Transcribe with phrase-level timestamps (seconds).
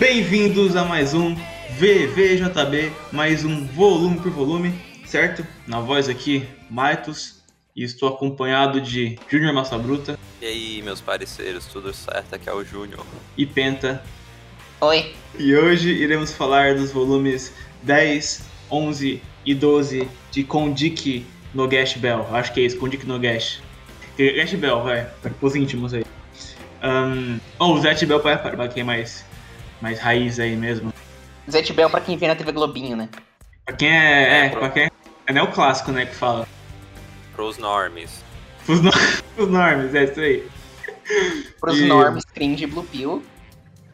[0.00, 1.34] Bem-vindos a mais um
[1.78, 4.74] VVJB, mais um volume por volume,
[5.04, 5.46] certo?
[5.66, 7.42] Na voz aqui, Maitos,
[7.76, 10.18] e estou acompanhado de Júnior Massa Bruta.
[10.40, 12.34] E aí, meus parceiros, tudo certo?
[12.34, 13.04] Aqui é o Júnior.
[13.36, 14.02] E Penta.
[14.80, 15.14] Oi.
[15.38, 22.26] E hoje iremos falar dos volumes 10, 11 e 12 de Kondik no Gash Bell.
[22.32, 23.60] Acho que é isso, Kondik no Gash.
[24.16, 26.06] Gash Bell, vai, para os íntimos aí.
[26.82, 29.26] Um, ou oh, Zet Bell para quem mais,
[29.80, 30.92] mais raiz aí mesmo.
[31.50, 33.08] Zet Bell pra quem vê na TV Globinho, né?
[33.64, 34.22] Pra quem é.
[34.22, 34.60] É, é pro...
[34.60, 34.90] pra quem é,
[35.26, 36.46] é neoclássico, né, que fala.
[37.34, 38.22] Pros normes.
[38.66, 38.90] Pros, no...
[39.34, 40.48] Pros normes, é isso aí.
[41.60, 41.86] Pros e...
[41.86, 43.22] normes, cringe Blue Pill.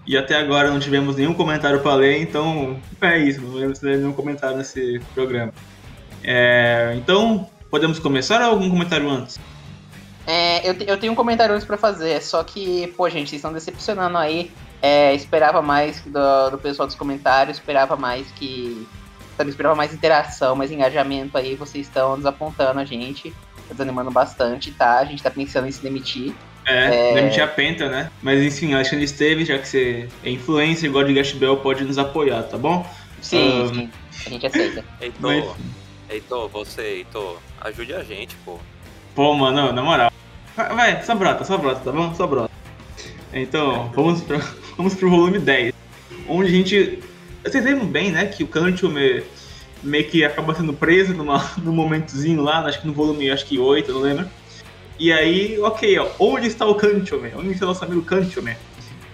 [0.06, 4.12] E até agora não tivemos nenhum comentário para ler, então é isso, não tivemos nenhum
[4.12, 5.52] comentário nesse programa.
[6.23, 9.38] É, então, podemos começar ou algum comentário antes?
[10.24, 13.52] É, eu, eu tenho um comentário antes para fazer, só que, pô, gente, vocês estão
[13.52, 14.50] decepcionando aí.
[14.87, 18.87] É, esperava mais do, do pessoal dos comentários, esperava mais que.
[19.37, 21.56] Sabe, esperava mais interação, mais engajamento aí.
[21.56, 23.30] Vocês estão desapontando a gente,
[23.68, 24.98] tá desanimando bastante, tá?
[24.98, 26.32] A gente tá pensando em se demitir.
[26.65, 27.15] É, é...
[27.15, 28.10] demitir a Penta, né?
[28.23, 31.98] Mas enfim, Alexandre Esteves, já que você é influencer igual de Gash Bell, pode nos
[31.98, 32.87] apoiar, tá bom?
[33.21, 33.74] Sim, um...
[33.74, 33.90] sim.
[34.24, 34.84] A gente aceita.
[35.00, 35.45] Heitor, Mas...
[36.09, 38.59] Heitor, você, Heitor, ajude a gente, pô.
[39.16, 40.12] Pô, mano, na moral.
[40.54, 42.15] Vai, só brota, só brota, tá bom?
[42.15, 42.50] Só brota.
[43.32, 44.40] Então, vamos, pra,
[44.77, 45.73] vamos pro volume 10.
[46.29, 46.99] Onde a gente.
[47.45, 48.27] Vocês lembram bem, né?
[48.27, 49.23] Que o Kancho me,
[49.83, 53.59] meio que acaba sendo preso numa, num momentozinho lá, acho que no volume acho que
[53.59, 54.27] 8, não lembro.
[54.99, 57.33] E aí, ok, ó, onde está o Kanchome?
[57.37, 58.57] Onde está o nosso amigo Kanchome?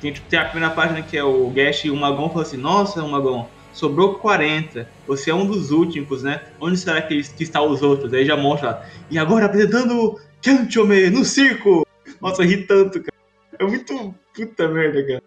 [0.01, 3.03] Tem, tem a primeira página que é o Gash e o Magon fala assim, nossa,
[3.03, 6.41] Magon, sobrou 40, você é um dos últimos, né?
[6.61, 8.13] Onde será que, que está os outros?
[8.15, 8.87] Aí já mostra lá.
[9.11, 11.87] E agora apresentando Kanchome no circo!
[12.21, 13.13] Nossa, ri tanto, cara.
[13.59, 15.23] É muito puta merda, cara.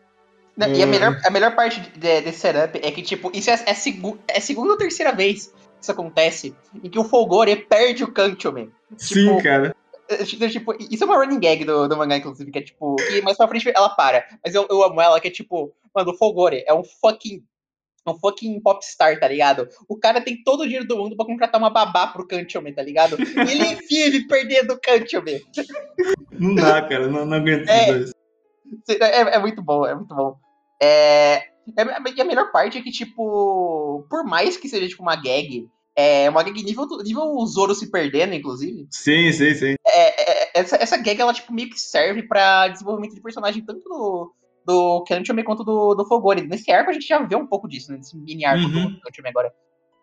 [0.58, 3.60] Não, e a melhor, a melhor parte de, desse setup é que, tipo, isso é,
[3.66, 8.04] é, segu, é segunda ou terceira vez que isso acontece, em que o Folgore perde
[8.04, 8.72] o Kanchome.
[8.98, 9.76] Sim, tipo, cara.
[10.08, 12.96] É, tipo, isso é uma running gag do, do mangá, inclusive, que é tipo.
[13.12, 14.26] E mais pra frente ela para.
[14.44, 17.44] Mas eu, eu amo ela, que é tipo, mano, o Folgore é um fucking.
[18.08, 19.68] Um fucking popstar, tá ligado?
[19.90, 22.84] O cara tem todo o dinheiro do mundo pra contratar uma babá pro Kanchome, tá
[22.84, 23.18] ligado?
[23.20, 25.44] E ele ele perdendo o Kanchome.
[26.32, 28.12] Não dá, cara, não, não aguento é, dois.
[28.88, 30.38] É, é, muito bom, é muito bom.
[30.82, 31.44] É,
[31.78, 35.68] é, e a melhor parte é que, tipo, por mais que seja tipo uma gag,
[35.96, 38.88] é uma gag nível, nível Zoro se perdendo, inclusive.
[38.92, 39.76] Sim, sim, sim.
[39.88, 43.84] É, é, essa, essa gag, ela, tipo, meio que serve pra desenvolvimento de personagem tanto
[43.84, 44.34] do,
[44.66, 46.48] do Kanchome quanto do, do Fogori.
[46.48, 47.98] Nesse arco a gente já vê um pouco disso, né?
[47.98, 48.92] Nesse mini arco uhum.
[48.92, 49.54] do Kanchome agora.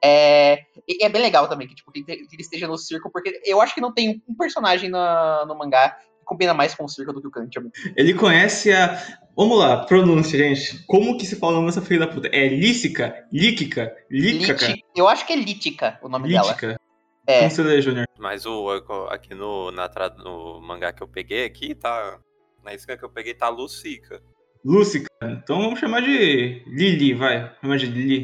[0.04, 3.60] É, e é bem legal também que, tipo, que, ele esteja no circo, porque eu
[3.60, 7.12] acho que não tem um personagem no, no mangá que combina mais com o circo
[7.12, 7.70] do que o Kanchome.
[7.96, 8.98] Ele conhece a
[9.34, 10.84] Vamos lá, pronúncia, gente.
[10.86, 12.28] Como que se fala o nome dessa filha da puta?
[12.28, 13.26] É Lítica?
[13.32, 13.96] Líquica?
[14.10, 14.74] Lítica?
[14.94, 16.66] Eu acho que é Lítica o nome Lítica.
[16.66, 16.80] dela.
[17.26, 17.38] É.
[17.38, 18.06] Como você lê, Júnior?
[18.18, 18.68] Mas o,
[19.08, 19.88] aqui no, na,
[20.18, 22.18] no mangá que eu peguei aqui, tá.
[22.62, 24.22] Na isca que eu peguei tá Lucica.
[24.64, 25.08] Lucica.
[25.22, 27.52] Então vamos chamar de Lili, vai.
[27.60, 28.22] Chamar de Lili.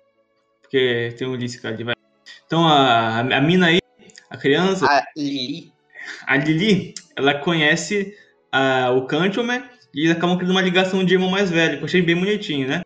[0.61, 1.95] Porque tem um Lícica ali, vai.
[2.47, 3.81] Então a, a mina aí,
[4.29, 4.87] a criança.
[4.87, 5.73] A Lili.
[6.27, 8.15] A Lili, ela conhece
[8.55, 9.63] uh, o Kanchome
[9.95, 12.69] e eles acabam criando uma ligação de irmão mais velho, que eu achei bem bonitinho,
[12.69, 12.83] né?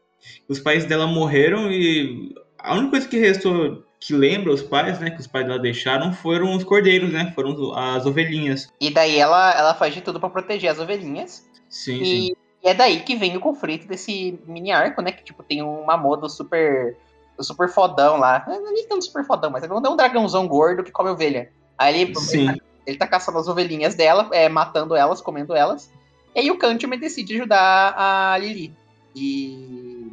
[0.48, 5.10] Os pais dela morreram e a única coisa que restou que lembra os pais, né,
[5.10, 7.32] que os pais dela deixaram, foram os cordeiros, né?
[7.36, 8.68] Foram as ovelhinhas.
[8.80, 11.48] E daí ela, ela faz de tudo para proteger as ovelhinhas.
[11.68, 12.36] Sim, e, sim.
[12.64, 15.12] E é daí que vem o conflito desse mini arco, né?
[15.12, 16.96] Que, tipo, tem um Mamodo super,
[17.40, 18.44] super fodão lá.
[18.46, 21.50] Não é nem tanto super fodão, mas é um dragãozão gordo que come ovelha.
[21.78, 25.92] Aí ele, ele, tá, ele tá caçando as ovelhinhas dela, é, matando elas, comendo elas.
[26.34, 28.74] E aí o Kantiman decide ajudar a Lili.
[29.14, 30.08] E.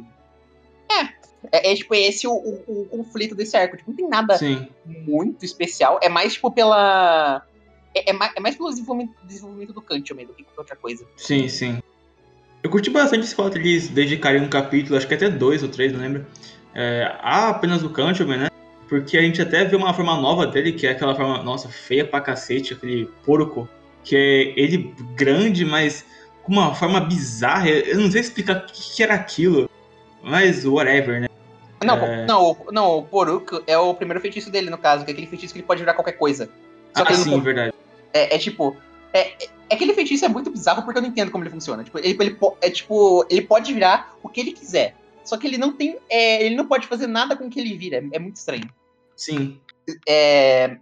[0.90, 1.20] É.
[1.50, 3.76] É, é tipo esse o, o, o, conflito desse arco.
[3.76, 4.68] Tipo, não tem nada Sim.
[4.84, 5.98] muito especial.
[6.02, 7.42] É mais, tipo, pela.
[7.94, 11.06] É, é, mais, é mais pelo desenvolvimento, desenvolvimento do Kantiman do que qualquer outra coisa.
[11.16, 11.82] Sim, sim.
[12.62, 15.68] Eu curti bastante esse fato de eles dedicarem um capítulo, acho que até dois ou
[15.68, 16.26] três, não lembro.
[16.74, 18.48] É, a apenas do Kantiman, né?
[18.86, 22.04] Porque a gente até vê uma forma nova dele, que é aquela forma, nossa, feia
[22.04, 23.68] pra cacete, aquele porco
[24.04, 26.04] que é ele grande, mas
[26.42, 27.68] com uma forma bizarra.
[27.68, 29.68] Eu não sei explicar o que era aquilo,
[30.22, 31.28] mas whatever, né?
[31.82, 32.26] Não, é...
[32.26, 35.54] não, não, o Poruko é o primeiro feitiço dele, no caso, que é aquele feitiço
[35.54, 36.50] que ele pode virar qualquer coisa.
[36.96, 37.72] Só ah, sim, verdade.
[38.12, 38.76] É, é tipo.
[39.12, 41.82] É, é, aquele feitiço é muito bizarro porque eu não entendo como ele funciona.
[41.82, 44.94] Tipo, ele, ele, é tipo, ele pode virar o que ele quiser.
[45.24, 45.96] Só que ele não tem.
[46.08, 47.96] É, ele não pode fazer nada com o que ele vira.
[47.96, 48.68] É, é muito estranho.
[49.16, 49.58] Sim.
[50.06, 50.76] É,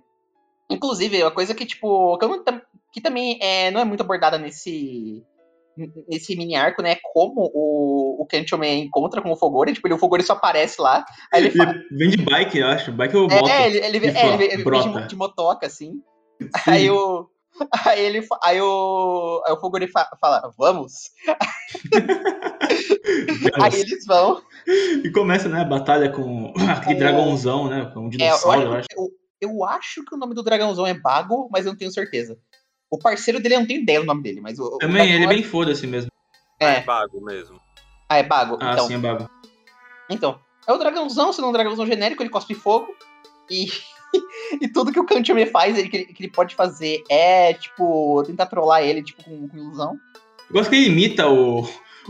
[0.69, 2.43] inclusive, uma coisa que, tipo, que, não,
[2.98, 5.24] que também é, não é muito abordada nesse,
[6.08, 9.98] nesse mini arco, né, como o, o Kanchoman encontra com o Fogori, tipo, ele, o
[9.98, 11.70] Fogori só aparece lá, aí ele, fala...
[11.70, 13.48] ele vem de bike, eu acho, bike ou é, moto.
[13.48, 15.92] É, ele, ele, ele, é, ele, ele vem de, de motoca, assim,
[16.40, 16.50] Sim.
[16.66, 17.28] aí o...
[17.84, 21.10] Aí ele aí o, aí o Fogori fala, vamos?
[23.60, 24.40] aí eles vão.
[25.02, 26.98] E começa, né, a batalha com aquele o...
[27.00, 27.90] dragãozão, né?
[27.92, 28.88] Com um dinossauro, é, eu, acho, eu acho.
[28.96, 29.10] Eu,
[29.40, 32.38] eu, acho que o nome do dragãozão é Bago, mas eu não tenho certeza.
[32.90, 34.79] O parceiro dele, eu não tenho ideia do nome dele, mas o.
[34.79, 36.11] Também, o ele é bem foda-se mesmo.
[36.58, 36.76] É.
[36.76, 37.61] é Bago mesmo.
[38.08, 38.58] Ah, é Bago.
[38.61, 38.87] Ah, então.
[38.87, 39.29] sim, é Bago.
[40.08, 42.94] Então, é o dragãozão, se não é um dragãozão genérico, ele cospe fogo.
[43.50, 43.67] E,
[44.61, 48.23] e tudo que o Kanchome faz, ele, que, ele, que ele pode fazer é, tipo,
[48.26, 49.99] tentar trollar ele, tipo, com, com ilusão.
[50.49, 51.69] Eu gosto que ele imita o,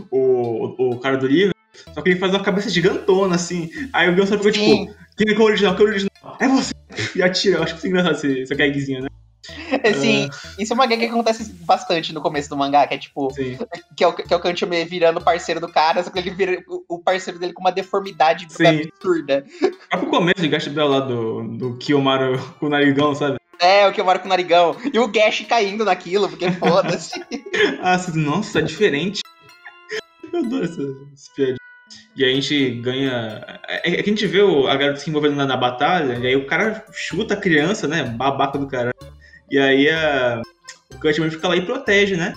[0.09, 1.53] o, o cara do livro,
[1.93, 3.69] só que ele faz uma cabeça gigantona, assim.
[3.91, 5.75] Aí o Gilson ficou tipo, quem é o original?
[5.75, 6.37] Quem é o original?
[6.39, 6.73] É você!
[7.15, 9.09] E atira, eu acho que é engraçado esse, essa gagzinha, né?
[9.95, 10.29] Sim, uh...
[10.61, 13.31] isso é uma gag que acontece bastante no começo do mangá, que é tipo.
[13.31, 13.57] Sim.
[13.95, 16.63] Que é o, que é o Kanchome virando parceiro do cara, só que ele vira
[16.87, 18.65] o parceiro dele com uma deformidade Sim.
[18.67, 19.45] absurda.
[19.89, 23.37] É pro começo de Gash Bell lá do, do Kiyomaru com o narigão, sabe?
[23.59, 24.75] É, o Kiyomaru com o narigão.
[24.93, 27.19] E o Gash caindo naquilo, porque foda-se.
[27.81, 29.21] ah, nossa, é diferente.
[30.31, 30.81] Eu adoro essa,
[31.13, 31.59] esse piadinha.
[32.15, 33.59] E aí a gente ganha.
[33.67, 36.27] É, é que a gente vê o, a garota se envolvendo na, na, batalha, e
[36.27, 38.03] aí o cara chuta a criança, né?
[38.03, 38.93] Babaca do cara.
[39.51, 40.41] E aí a,
[40.91, 42.35] o Cutman fica lá e protege, né?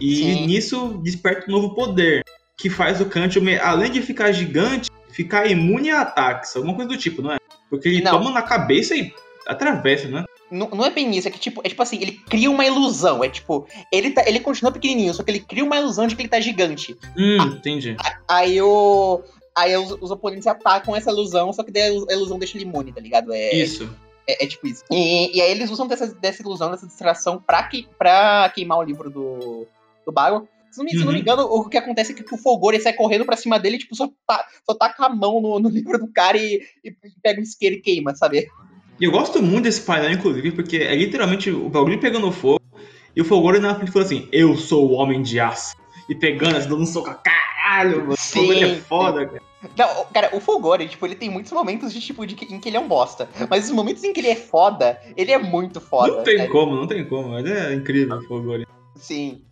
[0.00, 0.46] E Sim.
[0.46, 2.22] nisso desperta um novo poder,
[2.56, 6.98] que faz o Cutman, além de ficar gigante, ficar imune a ataques, alguma coisa do
[6.98, 7.38] tipo, não é?
[7.70, 8.12] Porque ele não.
[8.12, 9.12] toma na cabeça e
[9.46, 10.24] atravessa, né?
[10.50, 13.24] Não, não é bem isso, é que tipo, é tipo assim, ele cria uma ilusão.
[13.24, 16.22] É tipo, ele, tá, ele continua pequenininho, só que ele cria uma ilusão de que
[16.22, 16.96] ele tá gigante.
[17.16, 17.96] Hum, a, entendi.
[17.98, 19.22] A, aí o.
[19.56, 22.92] Aí os, os, oponentes atacam essa ilusão, só que daí a ilusão deixa ele imune,
[22.92, 23.32] tá ligado?
[23.32, 23.90] É, isso.
[24.26, 24.84] É, é tipo isso.
[24.90, 28.82] E, e, aí eles usam dessa, dessa ilusão, dessa distração pra, que, pra queimar o
[28.82, 29.66] livro do,
[30.04, 30.48] do Bago.
[30.70, 30.98] Se não, me, uhum.
[30.98, 31.22] se não me uhum.
[31.22, 34.08] engano, o que acontece é que o Fogori sai correndo pra cima dele tipo, só,
[34.26, 37.76] tá, só taca a mão no, no livro do cara e, e, pega o isqueiro
[37.76, 38.48] e queima, sabe?
[39.00, 42.60] E eu gosto muito desse painel, inclusive, porque é literalmente o bagulho pegando fogo
[43.16, 45.74] e o Fogori na frente falou assim: Eu sou o homem de aço.
[46.08, 48.16] E pegando, assim, dando um soco, caralho, mano.
[48.16, 49.42] Sim, o é foda, cara.
[49.76, 52.76] Não, cara, o Fogori, tipo, ele tem muitos momentos de, tipo, de, em que ele
[52.76, 53.28] é um bosta.
[53.48, 56.16] Mas os momentos em que ele é foda, ele é muito foda.
[56.16, 57.30] Não tem como, não tem como.
[57.30, 58.66] Mas é incrível o Fogori.
[58.94, 59.42] Sim.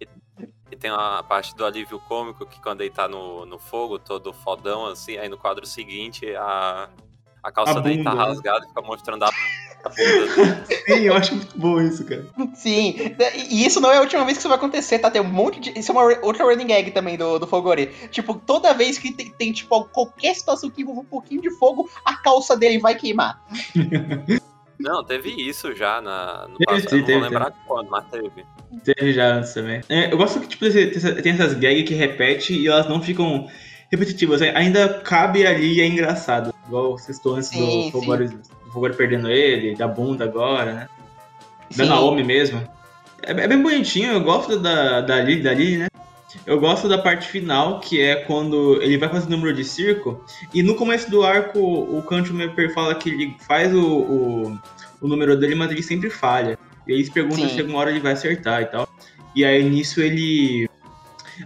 [0.71, 4.33] E tem uma parte do alívio cômico que quando ele tá no, no fogo, todo
[4.33, 6.89] fodão, assim, aí no quadro seguinte, a,
[7.43, 9.31] a calça a dele tá rasgada e fica mostrando a
[10.87, 12.27] Sim, eu acho muito bom isso, cara.
[12.55, 12.95] Sim,
[13.51, 15.11] e isso não é a última vez que isso vai acontecer, tá?
[15.11, 15.79] Tem um monte de.
[15.79, 17.87] Isso é uma outra running gag também do, do Fogori.
[18.11, 21.89] Tipo, toda vez que tem, tem, tipo, qualquer situação que envolva um pouquinho de fogo,
[22.05, 23.43] a calça dele vai queimar.
[24.79, 26.91] Não, teve isso já na, no passado.
[26.91, 27.67] Teve, não vou lembrar teve.
[27.67, 28.45] quando, mas teve.
[28.83, 29.81] Teve já antes também.
[29.89, 30.67] É, eu gosto que tipo,
[31.23, 33.49] tem essas gags que repete e elas não ficam
[33.91, 34.43] repetitivas.
[34.43, 36.53] Ainda cabe ali e é engraçado.
[36.67, 38.29] Igual vocês estão antes sim, do Fogori
[38.75, 40.88] Fogor perdendo ele, da bunda agora, né?
[41.76, 42.61] Da Naomi mesmo.
[43.23, 45.87] É, é, bem bonitinho, eu gosto da, da Lily, da Lily, né?
[46.44, 50.23] Eu gosto da parte final, que é quando ele vai fazer o número de circo,
[50.53, 54.59] e no começo do arco o Kanto Mepper fala que ele faz o, o,
[55.00, 56.59] o, número dele, mas ele sempre falha.
[56.87, 58.88] E aí eles perguntam se alguma hora ele vai acertar e tal.
[59.35, 60.69] E aí nisso ele.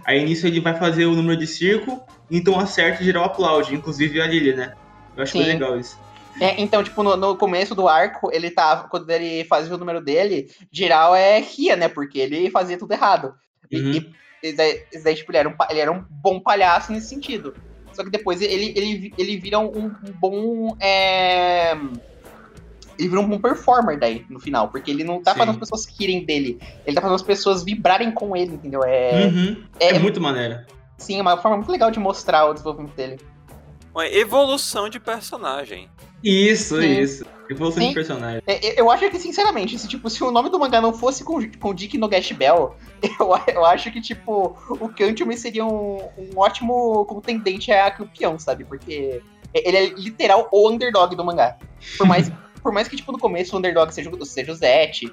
[0.05, 4.19] Aí nisso ele vai fazer o número de circo, então acerta e geral aplaude, inclusive
[4.19, 4.73] a Lily, né?
[5.15, 5.43] Eu acho Sim.
[5.43, 5.97] legal isso.
[6.39, 8.87] É, então, tipo, no, no, começo do arco, ele tava.
[8.87, 11.87] Quando ele fazia o número dele, geral é ria, né?
[11.87, 13.33] Porque ele fazia tudo errado.
[13.71, 13.91] Uhum.
[13.91, 17.53] E, e, daí, daí, tipo, ele era, um, ele era um bom palhaço nesse sentido.
[17.93, 20.77] Só que depois ele, ele, ele vira um, um bom.
[20.79, 21.73] É...
[22.97, 24.69] Ele vira um bom performer daí, no final.
[24.69, 25.39] Porque ele não tá Sim.
[25.39, 26.59] fazendo as pessoas rirem dele.
[26.85, 28.83] Ele tá fazendo as pessoas vibrarem com ele, entendeu?
[28.83, 29.63] É, uhum.
[29.79, 30.59] é, é muito maneiro.
[30.97, 33.19] Sim, é uma forma muito legal de mostrar o desenvolvimento dele.
[33.93, 35.89] Uma evolução de personagem.
[36.23, 36.99] Isso, Sim.
[36.99, 37.25] isso.
[37.49, 37.89] Evolução Sim.
[37.89, 38.41] de personagem.
[38.45, 41.39] É, eu acho que, sinceramente, se, tipo, se o nome do mangá não fosse com,
[41.57, 46.37] com Dick no Gash Bell, eu, eu acho que, tipo, o Kantium seria um, um
[46.37, 48.65] ótimo contendente a campeão, sabe?
[48.65, 49.21] Porque
[49.51, 51.57] ele é literal o underdog do mangá.
[51.97, 55.11] Por mais, por mais que, tipo, no começo o underdog seja, seja o Zet,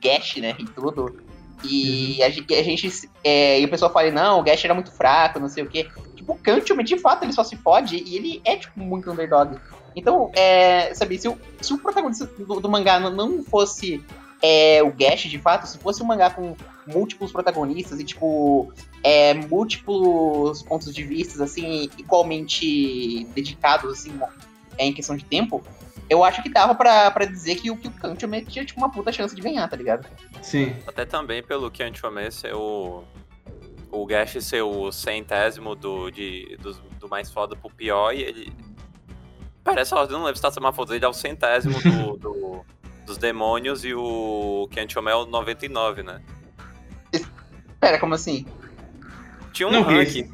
[0.00, 1.22] Gash, né, e tudo.
[1.62, 2.24] E uhum.
[2.24, 3.10] a, a, gente.
[3.22, 5.86] É, e o pessoal fala, não, o Gash era muito fraco, não sei o quê.
[6.16, 9.58] Tipo, o Kantium, de fato, ele só se fode e ele é, tipo, muito underdog.
[9.96, 14.04] Então, é, sabe, se o, se o protagonista do, do mangá não fosse
[14.42, 18.72] é, o Gash, de fato, se fosse um mangá com múltiplos protagonistas e, tipo,
[19.02, 24.12] é, múltiplos pontos de vista, assim, igualmente dedicados, assim,
[24.78, 25.64] em questão de tempo,
[26.08, 29.34] eu acho que dava pra, dizer que, que o Kanchome tinha, tipo, uma puta chance
[29.34, 30.06] de ganhar, tá ligado?
[30.42, 30.74] Sim.
[30.86, 33.02] Até também pelo que Antiome é o,
[33.90, 38.52] o Gash ser o centésimo do, de, do, do mais foda pro pior e ele.
[39.64, 42.64] Parece, eu não lembro se tá uma foto, ele é o centésimo do, do,
[43.06, 46.20] dos demônios e o Kenchome é o 99, né?
[47.80, 48.46] Pera, como assim?
[49.52, 50.30] Tinha um não, ranking.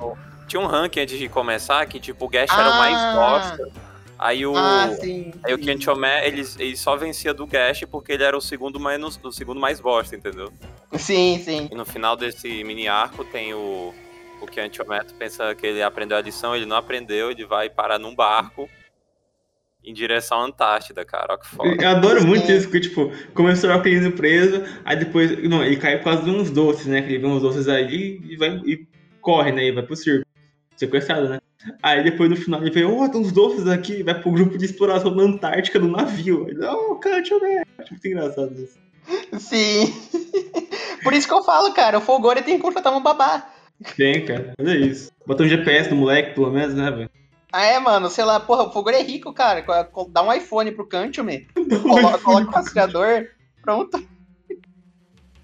[0.48, 2.60] Tinha um ranking antes de começar que, tipo, o Gash ah.
[2.60, 3.14] era o mais ah!
[3.14, 3.90] bosta.
[4.18, 5.58] Aí o, ah, sim, aí sim.
[5.60, 9.32] o Kenchomé, ele, ele só vencia do Gash porque ele era o segundo, menos, o
[9.32, 10.52] segundo mais bosta, entendeu?
[10.92, 11.68] Sim, sim.
[11.72, 13.94] E no final desse mini arco tem o,
[14.42, 17.98] o Kenchomé, tu pensa que ele aprendeu a lição, ele não aprendeu, ele vai parar
[17.98, 18.68] num barco
[19.84, 21.82] em direção à Antártida, cara, ó que foda.
[21.82, 25.98] Eu adoro muito isso, porque, tipo, começou a indo preso, aí depois, não, ele cai
[25.98, 28.86] por causa de uns doces, né, que ele vê uns doces aí e vai, e
[29.20, 30.26] corre, né, e vai pro circo,
[30.76, 31.40] sequestrado, né.
[31.82, 34.64] Aí depois no final ele vê, oh, tem uns doces aqui, vai pro grupo de
[34.64, 36.48] exploração na Antártica do navio.
[36.48, 37.62] Ele, oh, cante o né?
[37.78, 38.78] Acho muito engraçado isso.
[39.38, 39.92] Sim.
[41.04, 43.50] Por isso que eu falo, cara, o Folgore tem que contratar um babá.
[43.96, 45.10] Tem, cara, olha isso.
[45.26, 47.10] Bota um GPS no moleque, pelo menos, né, velho?
[47.52, 49.64] Ah, é, mano, sei lá, porra, o Fogor é rico, cara.
[50.10, 51.46] Dá um iPhone pro Kantiume,
[51.82, 53.28] coloca, coloca o rastreador,
[53.60, 53.98] pronto.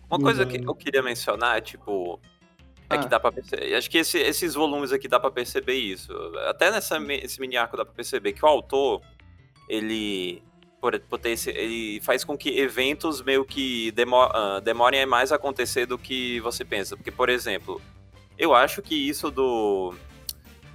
[0.08, 2.20] Uma coisa que eu queria mencionar, tipo,
[2.88, 2.98] é ah.
[2.98, 3.75] que dá pra perceber.
[3.75, 6.12] Acho que esse, esses volumes aqui dá pra perceber isso.
[6.48, 9.02] Até nessa, esse mini arco dá pra perceber que o autor,
[9.68, 10.42] ele.
[10.80, 15.32] Por, por ter esse, ele faz com que eventos meio que demor, uh, demorem mais
[15.32, 16.96] a acontecer do que você pensa.
[16.96, 17.80] Porque, por exemplo,
[18.38, 19.94] eu acho que isso do.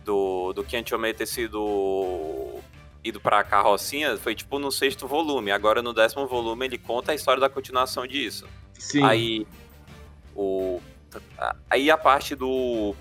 [0.03, 2.59] Do, do Kiantiome ter sido
[3.03, 5.51] ido pra carrocinha foi tipo no sexto volume.
[5.51, 8.47] Agora no décimo volume ele conta a história da continuação disso.
[8.73, 9.03] Sim.
[9.03, 9.47] Aí
[10.35, 10.81] o
[11.69, 12.95] Aí a parte do.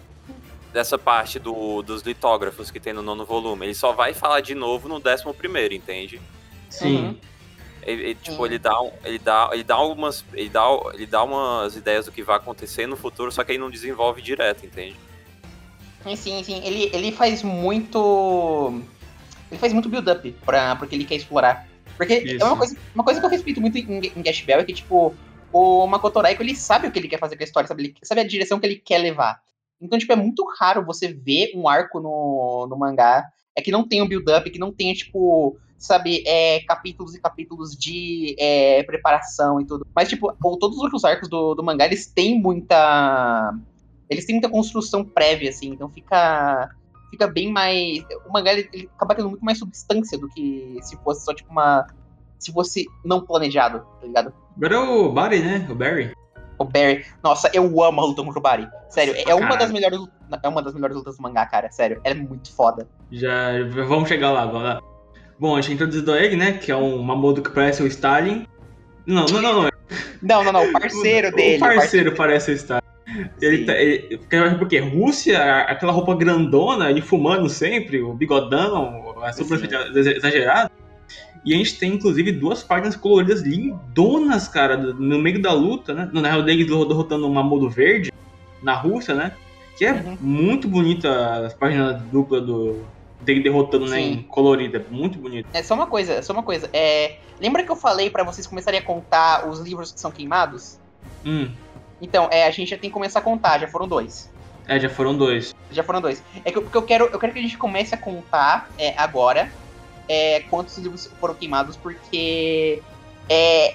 [0.73, 4.55] Dessa parte do, dos litógrafos que tem no nono volume, ele só vai falar de
[4.55, 6.21] novo no décimo primeiro, entende?
[6.69, 6.97] Sim.
[6.97, 7.17] Uhum.
[7.83, 10.63] Ele, ele, tipo, ele dá, ele dá, ele dá algumas, ele dá,
[10.95, 14.23] ele dá umas ideias do que vai acontecer no futuro, só que ele não desenvolve
[14.23, 14.97] direto, entende?
[16.03, 18.81] Sim, sim, ele, ele faz muito,
[19.51, 21.69] ele faz muito build-up para porque ele quer explorar.
[21.97, 22.43] Porque Isso.
[22.43, 24.73] é uma coisa, uma coisa que eu respeito muito em, em Gash Bell é que
[24.73, 25.15] tipo
[25.53, 27.83] o Makoto Raiko, ele sabe o que ele quer fazer com a história, sabe?
[27.83, 29.41] Ele sabe a direção que ele quer levar.
[29.81, 33.25] Então, tipo, é muito raro você ver um arco no, no mangá
[33.57, 37.77] é que não tem um build-up, que não tem, tipo, sabe, é, capítulos e capítulos
[37.77, 39.87] de é, preparação e tudo.
[39.95, 43.55] Mas, tipo, todos os outros arcos do, do mangá, eles têm muita.
[44.11, 46.69] Eles têm muita construção prévia, assim, então fica.
[47.11, 48.05] Fica bem mais.
[48.27, 51.51] O mangá ele, ele acaba tendo muito mais substância do que se fosse só, tipo,
[51.51, 51.87] uma
[52.41, 54.33] se fosse não planejado, tá ligado?
[54.57, 55.67] Agora é o Barry, né?
[55.71, 56.13] O Barry.
[56.59, 57.05] O Barry.
[57.23, 58.69] Nossa, eu amo a luta contra o Barry.
[58.89, 60.01] Sério, é uma das melhores
[60.43, 61.71] é uma das melhores lutas do mangá, cara.
[61.71, 62.89] Sério, é muito foda.
[63.13, 63.53] Já,
[63.87, 64.81] vamos chegar lá, vamos lá.
[65.39, 66.53] Bom, a gente introduziu o Egg, né?
[66.53, 68.47] Que é um Mamodo que parece o Stalin.
[69.07, 69.71] Não, não, não, não.
[70.23, 70.69] Não, não, não.
[70.69, 71.57] O parceiro o, dele.
[71.57, 72.80] O parceiro, parece o Stalin.
[73.41, 74.19] Ele, tá, ele,
[74.59, 79.61] porque Rússia, aquela roupa grandona, ele fumando sempre, o bigodão, a super
[79.95, 80.71] exagerado.
[81.45, 86.09] E a gente tem, inclusive, duas páginas coloridas lindonas, cara, no meio da luta, né?
[86.13, 88.13] Na real, dele derrotando o Mamodo Verde
[88.63, 89.33] na Rússia, né?
[89.77, 90.19] Que é uhum.
[90.21, 92.85] muito bonita as páginas dupla do
[93.23, 94.85] dele derrotando, né, em colorida.
[94.91, 95.47] Muito bonito.
[95.53, 96.69] É só uma coisa, só uma coisa.
[96.73, 100.79] É, lembra que eu falei para vocês começarem a contar os livros que são queimados?
[101.25, 101.51] Hum.
[102.01, 104.31] Então, é, a gente já tem que começar a contar, já foram dois.
[104.67, 105.55] É, já foram dois.
[105.71, 106.23] Já foram dois.
[106.45, 109.51] É que, porque eu quero, eu quero que a gente comece a contar é, agora
[110.09, 112.83] é, quantos livros foram queimados, porque
[113.29, 113.75] é,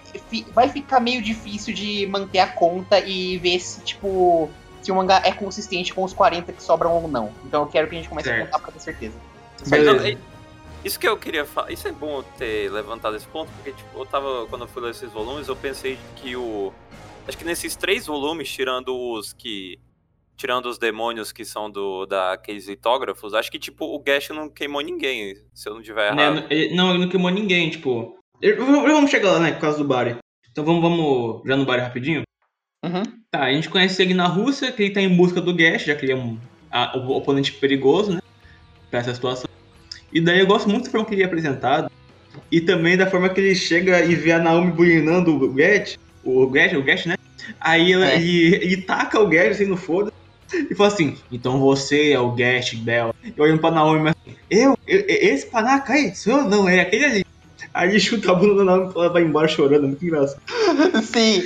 [0.54, 4.50] vai ficar meio difícil de manter a conta e ver se, tipo,
[4.82, 7.32] se o mangá é consistente com os 40 que sobram ou não.
[7.46, 8.42] Então eu quero que a gente comece certo.
[8.42, 9.16] a contar pra ter certeza.
[9.68, 10.20] Beleza.
[10.84, 14.06] Isso que eu queria falar, isso é bom ter levantado esse ponto, porque tipo, eu
[14.06, 16.72] tava, quando eu fui ler esses volumes, eu pensei que o.
[17.28, 19.80] Acho que nesses três volumes, tirando os que
[20.38, 24.82] tirando os demônios que são do daqueles litógrafos, acho que, tipo, o Gash não queimou
[24.82, 26.46] ninguém, se eu não tiver né, errado.
[26.50, 28.18] Ele, não, ele não queimou ninguém, tipo...
[28.58, 30.18] Vamos chegar lá, né, por causa do Barry.
[30.52, 32.24] Então vamos, vamos já no Barry rapidinho?
[32.84, 33.04] Uhum.
[33.32, 35.96] Tá, a gente conhece ele na Rússia, que ele tá em busca do Gash, já
[35.96, 36.38] que ele é um
[36.70, 38.22] a, o oponente perigoso, né,
[38.92, 39.50] pra essa situação.
[40.12, 41.90] E daí eu gosto muito da forma que ele é apresentado,
[42.52, 46.48] e também da forma que ele chega e vê a Naomi bulinando o Gash, o
[46.48, 47.16] Gash, o Gash, né?
[47.60, 48.16] Aí ela, é.
[48.16, 50.12] ele, ele taca o Gash assim no foda
[50.54, 53.14] e falou assim: então você é o Guest Bell.
[53.36, 54.78] Eu olhando pra Naomi, mas assim, eu?
[54.88, 56.16] eu esse panaca aí?
[56.16, 56.50] Sou eu?
[56.50, 57.26] Não, é aquele ali.
[57.74, 60.42] Aí ele chuta a bunda da Naomi e ela vai embora chorando, muito engraçado.
[61.04, 61.44] Sim,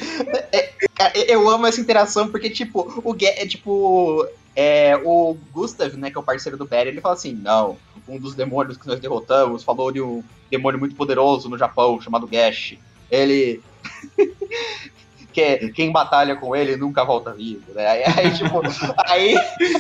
[0.54, 0.70] é,
[1.00, 6.18] é, eu amo essa interação porque, tipo, o é, tipo, é, o Gustav, né, que
[6.18, 9.64] é o parceiro do Barry, ele fala assim: não, um dos demônios que nós derrotamos
[9.64, 12.76] falou de um demônio muito poderoso no Japão chamado Gash.
[13.10, 13.62] Ele.
[15.32, 17.88] que é, quem batalha com ele nunca volta vivo, né?
[17.88, 18.62] Aí, aí tipo,
[19.06, 19.36] aí,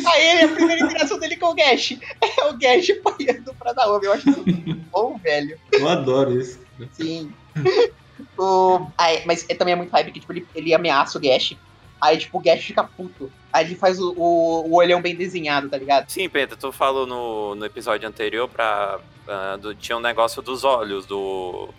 [0.05, 4.05] aí a primeira interação dele com o Gash é o Gash apanhando pra Naomi.
[4.05, 5.59] Eu acho muito bom, velho.
[5.71, 6.59] Eu adoro isso.
[6.93, 7.33] Sim.
[8.37, 11.57] o, aí, mas é, também é muito hype que tipo, ele, ele ameaça o Gash.
[11.99, 13.31] Aí, tipo, o Gash fica puto.
[13.51, 16.09] Aí ele faz o, o, o olhão bem desenhado, tá ligado?
[16.09, 18.99] Sim, Penta, tu falou no, no episódio anterior pra.
[19.27, 21.69] Uh, do, tinha um negócio dos olhos do,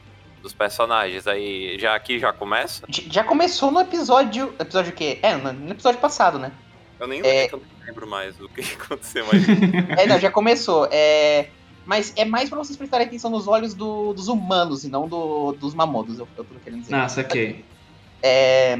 [0.42, 1.26] dos personagens.
[1.26, 2.84] Aí já aqui já começa?
[2.88, 4.54] Já começou no episódio.
[4.58, 5.18] Episódio o quê?
[5.22, 6.52] É, no episódio passado, né?
[6.98, 7.46] Eu nem é...
[7.46, 9.42] eu não lembro mais do que aconteceu mais.
[9.98, 10.88] é, não, já começou.
[10.90, 11.48] É.
[11.86, 15.52] Mas é mais pra vocês prestarem atenção nos olhos do, dos humanos e não do,
[15.52, 16.94] dos mamodos, eu, eu tô querendo dizer.
[16.94, 17.64] Ah, saquei.
[18.22, 18.78] É.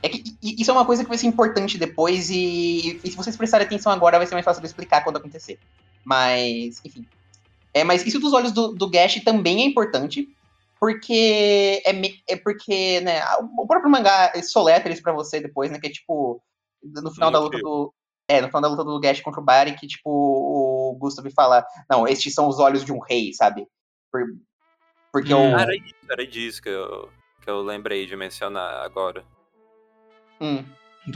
[0.00, 3.36] É que isso é uma coisa que vai ser importante depois e, e, se vocês
[3.36, 5.58] prestarem atenção agora vai ser mais fácil de explicar quando acontecer.
[6.04, 7.04] Mas, enfim.
[7.74, 10.28] É, mas isso dos olhos do, do Gash também é importante,
[10.80, 11.92] porque é,
[12.28, 13.20] é porque, né,
[13.56, 16.42] o próprio mangá soletra isso pra você depois, né, que é tipo,
[16.82, 17.92] no final da luta do...
[18.30, 21.64] É, no final da luta do Gash contra o Barry, que, tipo, o Gustav fala,
[21.88, 23.66] não, estes são os olhos de um rei, sabe?
[24.12, 24.22] Por,
[25.10, 25.54] porque hum.
[25.54, 25.58] o...
[25.58, 27.08] Era isso, era disso que eu,
[27.42, 29.24] que eu lembrei de mencionar agora.
[30.38, 30.62] Hum.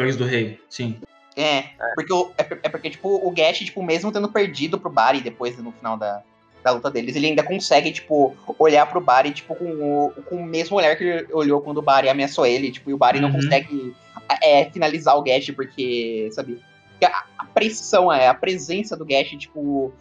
[0.00, 1.02] Olhos do rei, sim.
[1.36, 1.94] É, é.
[1.94, 5.58] Porque, o, é, é, porque, tipo, o Gash, tipo, mesmo tendo perdido pro Barry depois,
[5.58, 6.24] no final da,
[6.62, 10.44] da luta deles, ele ainda consegue, tipo, olhar pro Barry, tipo, com o, com o
[10.44, 13.28] mesmo olhar que ele olhou quando o Barry ameaçou ele, tipo, e o Barry uhum.
[13.28, 13.94] não consegue
[14.42, 16.62] é, finalizar o Gash, porque, sabe,
[17.04, 19.92] a, a pressão, é, a presença do Gash, tipo,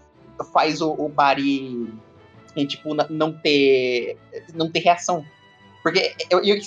[0.54, 1.92] faz o, o Barry,
[2.68, 4.18] tipo, não ter,
[4.54, 5.26] não ter reação.
[5.82, 6.62] Porque, eu, eu, e,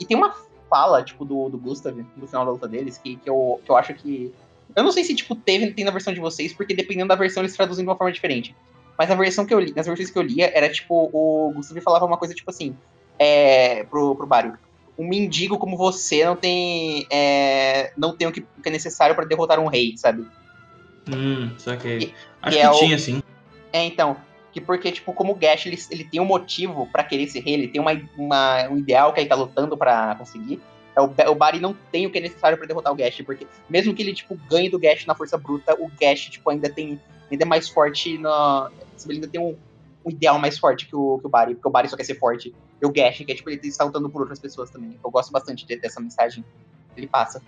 [0.00, 0.34] e tem uma
[0.68, 3.76] fala, tipo, do, do Gustav, no final da luta deles, que, que, eu, que eu
[3.76, 4.32] acho que.
[4.74, 7.42] Eu não sei se, tipo, teve, tem na versão de vocês, porque dependendo da versão
[7.42, 8.54] eles traduzem de uma forma diferente.
[8.98, 11.80] Mas na versão que eu li, nas versões que eu lia, era tipo, o Gustavo
[11.82, 12.76] falava uma coisa tipo assim,
[13.18, 14.52] é, pro, pro Barry.
[14.98, 17.06] Um mendigo como você não tem.
[17.10, 20.26] É, não tem o que, que é necessário para derrotar um rei, sabe?
[21.08, 21.98] Hum, saquei.
[21.98, 23.22] E, Acho que, é tinha, o, sim.
[23.72, 24.16] É, então.
[24.52, 27.52] Que porque, tipo, como o Gash, ele, ele tem um motivo para querer ser rei,
[27.52, 30.62] ele tem uma, uma, um ideal que ele tá lutando para conseguir.
[30.96, 33.46] É, o, o Barry não tem o que é necessário para derrotar o Gash, porque
[33.68, 36.98] mesmo que ele, tipo, ganhe do Gash na força bruta, o Gash, tipo, ainda tem
[37.30, 38.70] ainda é mais forte na.
[39.04, 39.56] Ele ainda tem um,
[40.04, 42.18] um ideal mais forte que o, que o Barry, porque o Barry só quer ser
[42.18, 42.54] forte.
[42.80, 44.98] E o Gash, que é tipo, ele está lutando por outras pessoas também.
[45.02, 46.44] Eu gosto bastante de, dessa mensagem
[46.94, 47.42] que ele passa.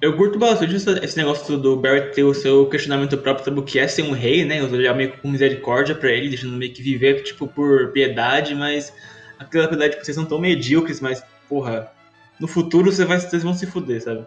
[0.00, 3.78] Eu curto bastante esse negócio do Barry ter o seu questionamento próprio sobre o que
[3.78, 4.62] é ser um rei, né?
[4.62, 8.92] Olhar meio com misericórdia para ele, deixando meio que viver, tipo, por piedade, mas
[9.38, 11.90] aquela piedade, tipo, vocês são tão medíocres, mas, porra,
[12.38, 14.26] no futuro você vai, vocês vão se fuder, sabe?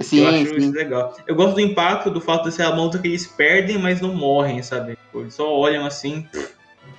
[0.00, 0.56] Sim, eu acho sim.
[0.56, 1.16] isso legal.
[1.26, 4.14] Eu gosto do impacto do fato de ser a luta que eles perdem, mas não
[4.14, 4.98] morrem, sabe?
[5.14, 6.26] Eles só olham assim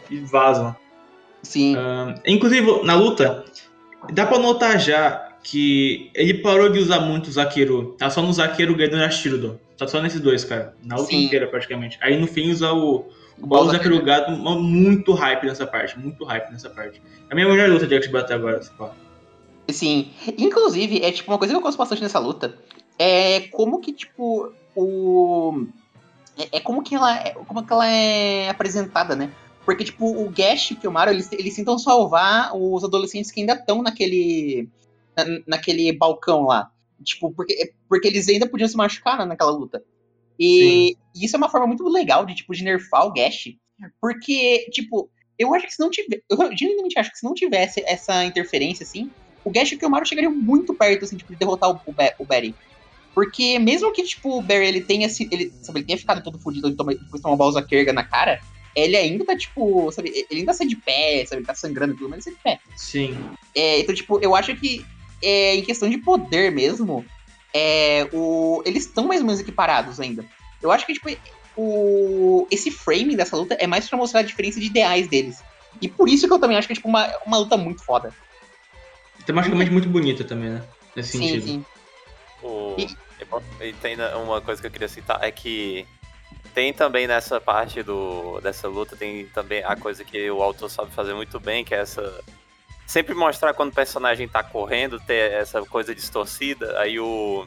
[0.10, 0.76] e vazam.
[1.42, 1.76] Sim.
[1.76, 3.44] Uh, inclusive, na luta,
[4.12, 7.96] dá pra notar já que ele parou de usar muito o Zaqueiro.
[7.98, 9.60] Tá só no Zaqueiro ganhando a Shirdo.
[9.78, 10.76] Tá só nesses dois, cara.
[10.84, 11.26] Na luta Sim.
[11.26, 11.98] inteira, praticamente.
[12.02, 13.06] Aí no fim usa o.
[13.42, 16.00] O Baú Zaqueiro Gado, muito hype nessa parte.
[16.00, 17.02] Muito hype nessa parte.
[17.30, 18.92] É a minha melhor luta de Action bater agora, se pá.
[19.70, 20.12] Sim.
[20.38, 22.56] Inclusive, é tipo uma coisa que eu gosto bastante nessa luta
[22.98, 25.66] é como que, tipo, o.
[26.38, 29.32] É, é como que ela é, como que ela é apresentada, né?
[29.66, 33.54] Porque, tipo, o Gash e o Kilmaro, eles, eles tentam salvar os adolescentes que ainda
[33.54, 34.70] estão naquele.
[35.16, 36.72] Na, naquele balcão lá.
[37.04, 39.84] Tipo, porque, porque eles ainda podiam se machucar né, naquela luta.
[40.40, 43.56] E, e, isso é uma forma muito legal de, tipo, de nerfar o Gash.
[44.02, 46.24] Porque, tipo, eu acho que se não tivesse.
[46.30, 49.10] Eu genuinamente acho que se não tivesse essa interferência, assim,
[49.44, 52.26] o Gash e o Kilmaro chegariam muito perto, assim, tipo, de derrotar o, o, o
[52.26, 52.56] Barry.
[53.14, 56.70] Porque mesmo que, tipo, o Barry ele tenha, ele, sabe, ele tenha ficado todo fodido
[56.70, 58.42] depois de tomar uma balsa Kerga na cara,
[58.76, 62.10] ele ainda tá, tipo, sabe, ele ainda sai de pé, sabe, ele tá sangrando tudo,
[62.10, 62.60] mas ele sai de pé.
[62.76, 63.18] Sim.
[63.56, 64.84] É, então, tipo, eu acho que
[65.22, 67.06] é, em questão de poder mesmo,
[67.54, 70.26] é, o, eles estão mais ou menos equiparados ainda.
[70.62, 71.10] Eu acho que, tipo,
[71.56, 75.44] o, esse framing dessa luta é mais pra mostrar a diferença de ideais deles.
[75.80, 78.12] E por isso que eu também acho que é, tipo, uma, uma luta muito foda.
[79.26, 80.64] Tematicamente muito bonita também, né?
[80.96, 81.46] Nesse sim, sentido.
[81.46, 81.66] Sim.
[82.44, 82.76] O...
[82.78, 82.96] E...
[83.62, 85.88] e tem uma coisa que eu queria citar, é que
[86.54, 90.92] tem também nessa parte do, dessa luta, tem também a coisa que o autor sabe
[90.92, 92.24] fazer muito bem, que é essa.
[92.86, 97.46] Sempre mostrar quando o personagem tá correndo, ter essa coisa distorcida, aí o.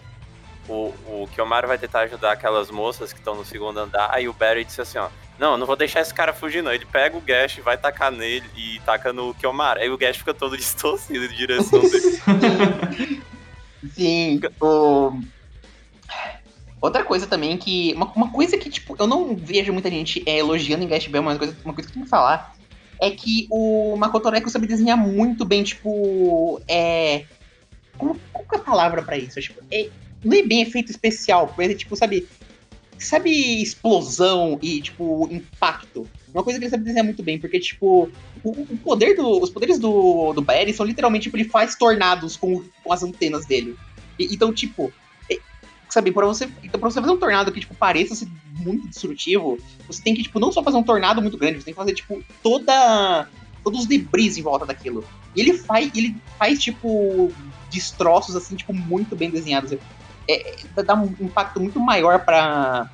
[0.69, 4.33] O, o Kiyomaru vai tentar ajudar aquelas moças que estão no segundo andar, aí o
[4.33, 5.09] Barry disse assim, ó.
[5.39, 6.73] Não, não vou deixar esse cara fugir, não.
[6.73, 9.81] Ele pega o Gash, vai tacar nele e taca no Kiyomaru.
[9.81, 13.23] Aí o Gash fica todo distorcido de direção dele.
[13.94, 15.20] Sim, o...
[16.81, 17.92] Outra coisa também que.
[17.94, 21.22] Uma, uma, coisa que, tipo, eu não vejo muita gente é, elogiando em Gash Bell,
[21.22, 22.55] mas uma coisa, uma coisa que tenho que falar
[23.01, 26.61] é que o Makoto Reiko sabe desenhar muito bem, tipo.
[26.68, 27.25] É.
[27.96, 29.40] Como, qual é a palavra pra isso?
[29.40, 29.88] Tipo, é,
[30.22, 32.29] não é bem efeito especial, mas é tipo, sabe.
[32.99, 36.09] Sabe explosão e, tipo, impacto?
[36.33, 38.11] Uma coisa que ele sabe desenhar muito bem, porque, tipo,
[38.45, 42.37] o, o poder do, os poderes do, do Barry são literalmente, tipo, ele faz tornados
[42.37, 43.77] com, com as antenas dele.
[44.19, 44.93] E, então, tipo,
[45.31, 45.39] é,
[45.89, 49.59] sabe, pra você, então, pra você fazer um tornado que, tipo, pareça ser muito destrutivo,
[49.87, 51.95] você tem que, tipo, não só fazer um tornado muito grande, você tem que fazer,
[51.95, 53.29] tipo, toda.
[53.65, 55.05] todos os debris em volta daquilo.
[55.35, 57.33] E ele faz, ele faz, tipo,
[57.71, 59.73] destroços, assim, tipo, muito bem desenhados.
[59.73, 59.79] É,
[60.29, 62.91] é, dá um impacto muito maior pra,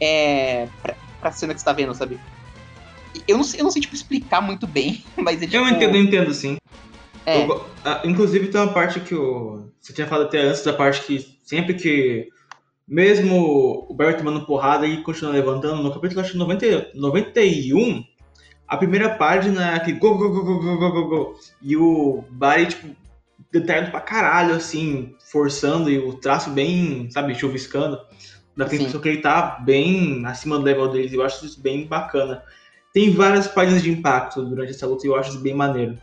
[0.00, 2.20] é, pra, pra cena que você tá vendo, sabe?
[3.26, 5.56] Eu não sei, eu não sei tipo, explicar muito bem, mas é tipo...
[5.56, 6.56] Eu entendo, eu entendo sim.
[7.26, 7.42] É.
[7.42, 9.68] Eu, ah, inclusive tem uma parte que o.
[9.80, 12.28] Você tinha falado até antes da parte que sempre que.
[12.86, 18.04] Mesmo o Barry tomando porrada e continua levantando, no capítulo acho 90, 91,
[18.68, 21.34] a primeira página é aquele go, go, go, go, go, go, go, go.
[21.60, 22.94] E o Barry, tipo,
[23.50, 27.98] detalhado pra caralho, assim, forçando e o traço bem, sabe, chuviscando.
[28.56, 31.12] Dá a impressão que ele tá bem acima do level deles.
[31.12, 32.44] Eu acho isso bem bacana.
[32.96, 35.98] Tem várias páginas de impacto durante essa luta e eu acho isso bem maneiro.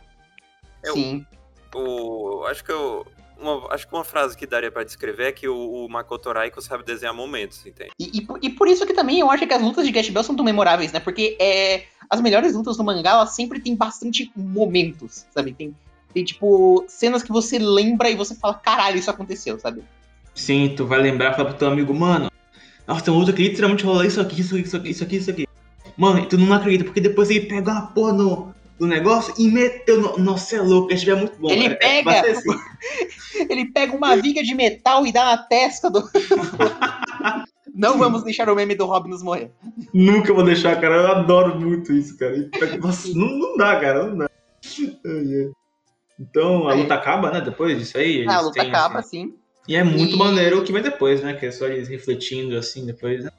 [0.84, 1.26] Sim.
[1.74, 3.04] O, acho que eu,
[3.36, 6.62] uma, acho que uma frase que daria para descrever é que o, o, Makoto Raiko
[6.62, 7.90] sabe desenhar momentos, entende?
[7.98, 10.22] E, e, e, por isso que também eu acho que as lutas de Gash Bell
[10.22, 11.00] são tão memoráveis, né?
[11.00, 15.52] Porque é, as melhores lutas do mangá, elas sempre tem bastante momentos, sabe?
[15.52, 15.74] Tem,
[16.12, 19.82] tem, tipo, cenas que você lembra e você fala, caralho, isso aconteceu, sabe?
[20.32, 22.30] Sim, tu vai lembrar e falar pro teu amigo, mano,
[22.86, 25.16] nossa, tem uma luta que literalmente rola isso aqui, isso aqui, isso aqui, isso aqui,
[25.16, 25.53] isso aqui.
[25.96, 30.00] Mano, tu não acredita, porque depois ele pega uma porra no, do negócio e meteu
[30.00, 30.18] no.
[30.18, 31.50] Nossa, é louco, esse é muito bom.
[31.50, 31.76] Ele cara.
[31.76, 32.30] pega.
[32.30, 32.50] Assim.
[33.48, 36.02] ele pega uma viga de metal e dá na testa do.
[37.74, 39.50] Não vamos deixar o meme do Robin morrer.
[39.92, 40.94] Nunca vou deixar, cara.
[40.94, 42.48] Eu adoro muito isso, cara.
[42.80, 44.06] Nossa, não, não dá, cara.
[44.06, 44.30] Não dá.
[46.20, 47.40] Então a luta acaba, né?
[47.40, 48.24] Depois disso aí.
[48.28, 49.26] Ah, a luta acaba, assim.
[49.26, 49.34] sim.
[49.66, 50.18] E é muito e...
[50.18, 51.34] maneiro o que vem depois, né?
[51.34, 53.30] Que é só eles refletindo assim depois, né?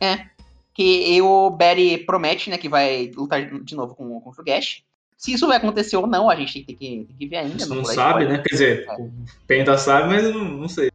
[0.00, 0.26] É.
[0.74, 4.82] Que o Barry promete, né, que vai lutar de novo com, com o Fugash.
[5.16, 7.64] Se isso vai acontecer ou não, a gente tem que, tem que ver ainda.
[7.66, 8.38] Não, não sabe, né?
[8.38, 8.94] Quer dizer, é.
[8.94, 9.12] o
[9.46, 10.90] Penta sabe, mas eu não, não sei.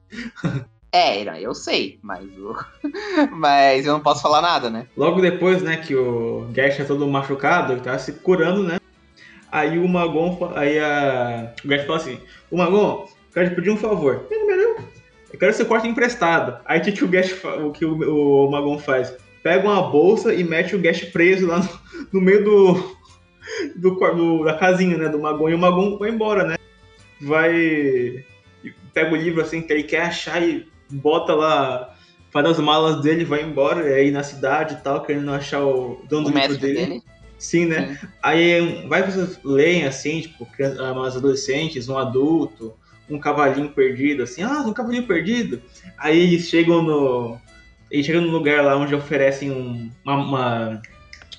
[0.91, 2.55] É, eu sei, mas o...
[3.31, 4.87] mas eu não posso falar nada, né?
[4.97, 8.79] Logo depois, né, que o Gash é todo machucado, ele tá se curando, né?
[9.51, 11.53] Aí o Magon, aí a...
[11.63, 14.27] o Gash fala assim, o Magon, quero te pedir um favor.
[15.31, 16.59] Eu quero ser corte emprestado.
[16.65, 19.15] Aí o que, que o Gash, o que o, o Magon faz?
[19.47, 21.69] Pega uma bolsa e mete o Gash preso lá no,
[22.11, 22.97] no meio do,
[23.77, 25.47] do, do, da casinha, né, do Magon.
[25.47, 26.57] E o Magon vai embora, né?
[27.21, 28.25] Vai...
[28.93, 31.95] Pega o livro, assim, que ele quer achar e bota lá
[32.29, 36.27] faz as malas dele, vai embora, aí na cidade e tal, querendo achar o dono
[36.27, 36.85] o do livro dele.
[36.85, 37.03] dele.
[37.39, 37.97] Sim, né?
[38.01, 38.07] Sim.
[38.21, 40.45] Aí vai que vocês leem assim, tipo,
[40.93, 42.73] umas adolescentes, um adulto,
[43.09, 45.61] um cavalinho perdido, assim, ah, um cavalinho perdido.
[45.97, 47.39] Aí eles chegam no.
[47.89, 50.81] Eles chegam no lugar lá onde oferecem um, uma, uma,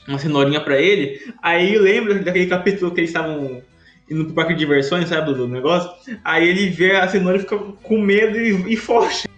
[0.07, 1.21] uma cenourinha pra ele.
[1.43, 3.63] Aí lembra daquele capítulo que eles estavam
[4.11, 5.91] indo pro parque de diversões, sabe, do negócio?
[6.25, 9.29] Aí ele vê a cenoura e fica com medo e, e foge.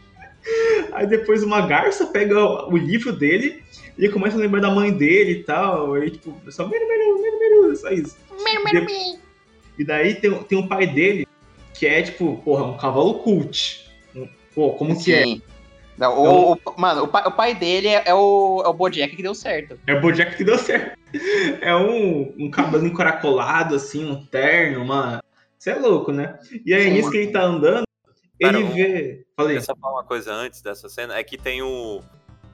[0.92, 3.62] Aí depois uma garça pega o livro dele
[3.98, 5.98] e ele começa a lembrar da mãe dele e tal.
[5.98, 8.16] E tipo, só meru, meru, meru, meru, só isso.
[8.42, 9.18] Meru, meru, meru.
[9.78, 11.26] E daí tem, tem um pai dele
[11.74, 13.88] que é tipo, porra, um cavalo cult.
[14.54, 15.02] Pô, como Sim.
[15.02, 15.49] que é?
[16.00, 18.72] Não, o, então, o, mano, o pai, o pai dele é, é, o, é o
[18.72, 19.78] Bojack que deu certo.
[19.86, 20.98] É o Bojack que deu certo.
[21.60, 25.22] É um, um cabelo encaracolado, assim, um terno, uma.
[25.58, 26.38] Você é louco, né?
[26.64, 27.82] E aí, Sim, nisso que ele tá andando,
[28.38, 29.26] ele vê.
[29.36, 29.60] Falei.
[29.60, 32.00] Só falar uma coisa antes dessa cena, é que tem o.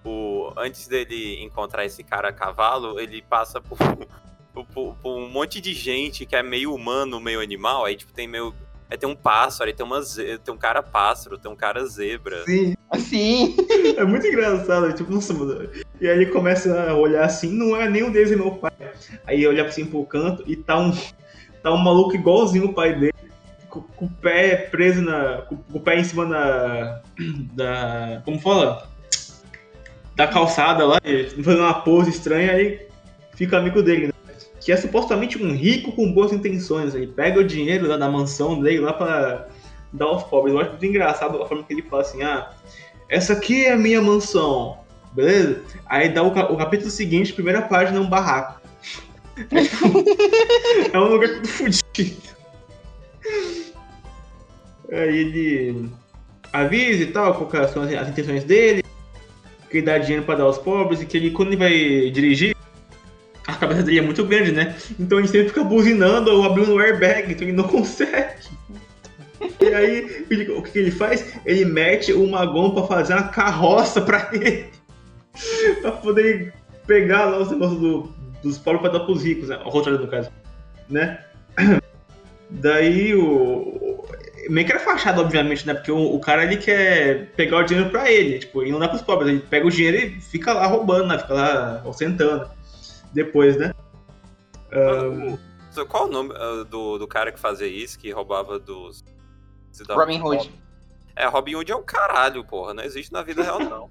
[0.04, 3.76] o antes dele encontrar esse cara a cavalo, ele passa por,
[4.52, 7.84] por, por, um monte de gente que é meio humano, meio animal.
[7.84, 8.52] Aí, tipo, tem meio.
[8.88, 10.38] Aí tem um pássaro, aí tem, uma ze...
[10.38, 12.44] tem um cara pássaro, tem um cara zebra.
[12.44, 12.74] Sim.
[12.90, 13.56] Assim.
[13.96, 15.70] É muito engraçado, tipo, nossa, mano.
[16.00, 18.72] E aí ele começa a olhar assim, não é nenhum deles é meu pai.
[19.26, 20.92] Aí olha assim pro canto e tá um.
[21.62, 23.14] Tá um maluco igualzinho o pai dele
[23.76, 25.42] com, com, o pé preso na.
[25.42, 27.02] Com, com, o pé em cima da.
[27.54, 28.22] Da.
[28.24, 28.88] Como fala?
[30.14, 30.98] Da calçada lá,
[31.42, 32.86] fazendo uma pose estranha, aí
[33.34, 34.12] fica amigo dele, né?
[34.66, 36.92] Que é supostamente um rico com boas intenções.
[36.92, 39.46] Ele pega o dinheiro lá da mansão dele lá pra
[39.92, 40.52] dar aos pobres.
[40.52, 42.50] Eu acho muito engraçado a forma que ele fala assim: ah,
[43.08, 44.78] essa aqui é a minha mansão,
[45.12, 45.62] beleza?
[45.86, 48.60] Aí dá o, o capítulo seguinte, primeira página, um barraco.
[50.92, 52.16] é um lugar tudo fodido.
[54.90, 55.88] Aí ele
[56.52, 58.82] avisa e tal, quais são as intenções dele,
[59.70, 62.55] que ele dá dinheiro para dar aos pobres, e que ele, quando ele vai dirigir,
[63.66, 64.74] cabeça dele é muito grande, né?
[64.98, 68.46] Então ele sempre fica buzinando ou abrindo o airbag, então ele não consegue.
[69.60, 70.26] E aí,
[70.56, 71.34] o que ele faz?
[71.44, 74.66] Ele mete o Magon pra fazer uma carroça pra ele.
[75.80, 76.52] pra poder
[76.86, 79.56] pegar lá os negócios do, dos pobres pra dar pros ricos, né?
[79.64, 80.30] O contrário do caso.
[80.88, 81.18] Né?
[82.50, 84.04] Daí o.
[84.48, 85.74] Meio que era fachada, obviamente, né?
[85.74, 88.88] Porque o, o, cara ele quer pegar o dinheiro pra ele, tipo, e não dá
[88.88, 89.28] pros pobres.
[89.28, 91.18] Ele pega o dinheiro e fica lá roubando, né?
[91.18, 92.48] Fica lá ostentando.
[93.12, 93.72] Depois, né?
[94.72, 95.38] Um...
[95.88, 99.04] Qual o nome uh, do, do cara que fazia isso, que roubava dos.
[99.90, 100.50] Robin Hood.
[101.14, 102.72] É, Robin Hood é o caralho, porra.
[102.72, 103.90] Não existe na vida real, não.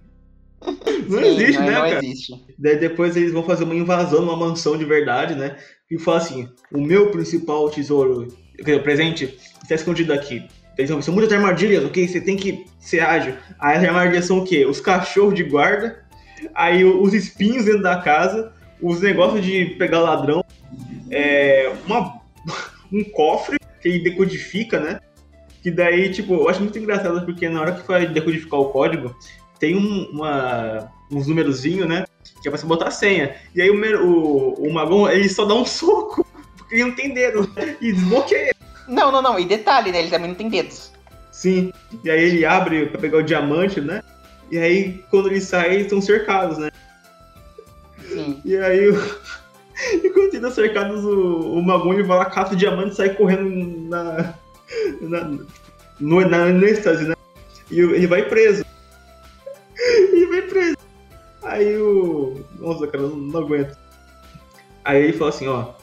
[1.08, 1.97] Não Sim, existe, não, né, não cara?
[1.97, 2.45] Existe.
[2.58, 5.58] Daí depois eles vão fazer uma invasão numa mansão de verdade, né?
[5.91, 8.28] E fala assim: o meu principal tesouro,
[8.60, 10.47] o presente, está escondido aqui.
[10.78, 12.08] Eles vão, são muitas armadilhas, ok?
[12.08, 13.36] Você tem que ser ágil.
[13.60, 14.65] Aí as armadilhas são o quê?
[14.65, 16.04] Os cachorros de guarda,
[16.54, 18.51] aí os espinhos dentro da casa,
[18.82, 20.44] os negócios de pegar ladrão,
[21.10, 22.22] é, uma,
[22.92, 25.00] um cofre que ele decodifica, né?
[25.62, 29.16] Que daí, tipo, eu acho muito engraçado porque na hora que vai decodificar o código,
[29.60, 32.06] tem um, uma, uns numerozinhos, né?
[32.42, 33.36] Que é pra você botar a senha.
[33.56, 36.26] E aí o, o, o Magon, ele só dá um soco,
[36.58, 37.50] porque ele não tem dedo,
[37.82, 38.54] e desbloqueia.
[38.88, 39.40] Não, não, não.
[39.40, 40.00] E detalhe, né?
[40.00, 40.92] Ele também não tem dedos.
[41.32, 41.72] Sim.
[42.04, 44.02] E aí ele abre pra pegar o diamante, né?
[44.52, 46.70] E aí, quando ele sai, eles estão cercados, né?
[48.08, 48.41] Sim.
[48.46, 48.89] E aí,
[50.04, 53.10] enquanto eles estão cercados, o, o Magon ele vai lá, caça o diamante e sai
[53.10, 54.34] correndo na.
[55.02, 55.38] na
[56.00, 57.15] no, na, êxtase, né?
[57.72, 58.65] E ele vai preso.
[60.13, 60.78] e vai preso.
[61.44, 62.44] Aí o.
[62.60, 63.78] Nossa, cara, não, não aguento.
[64.84, 65.74] Aí ele fala assim, ó.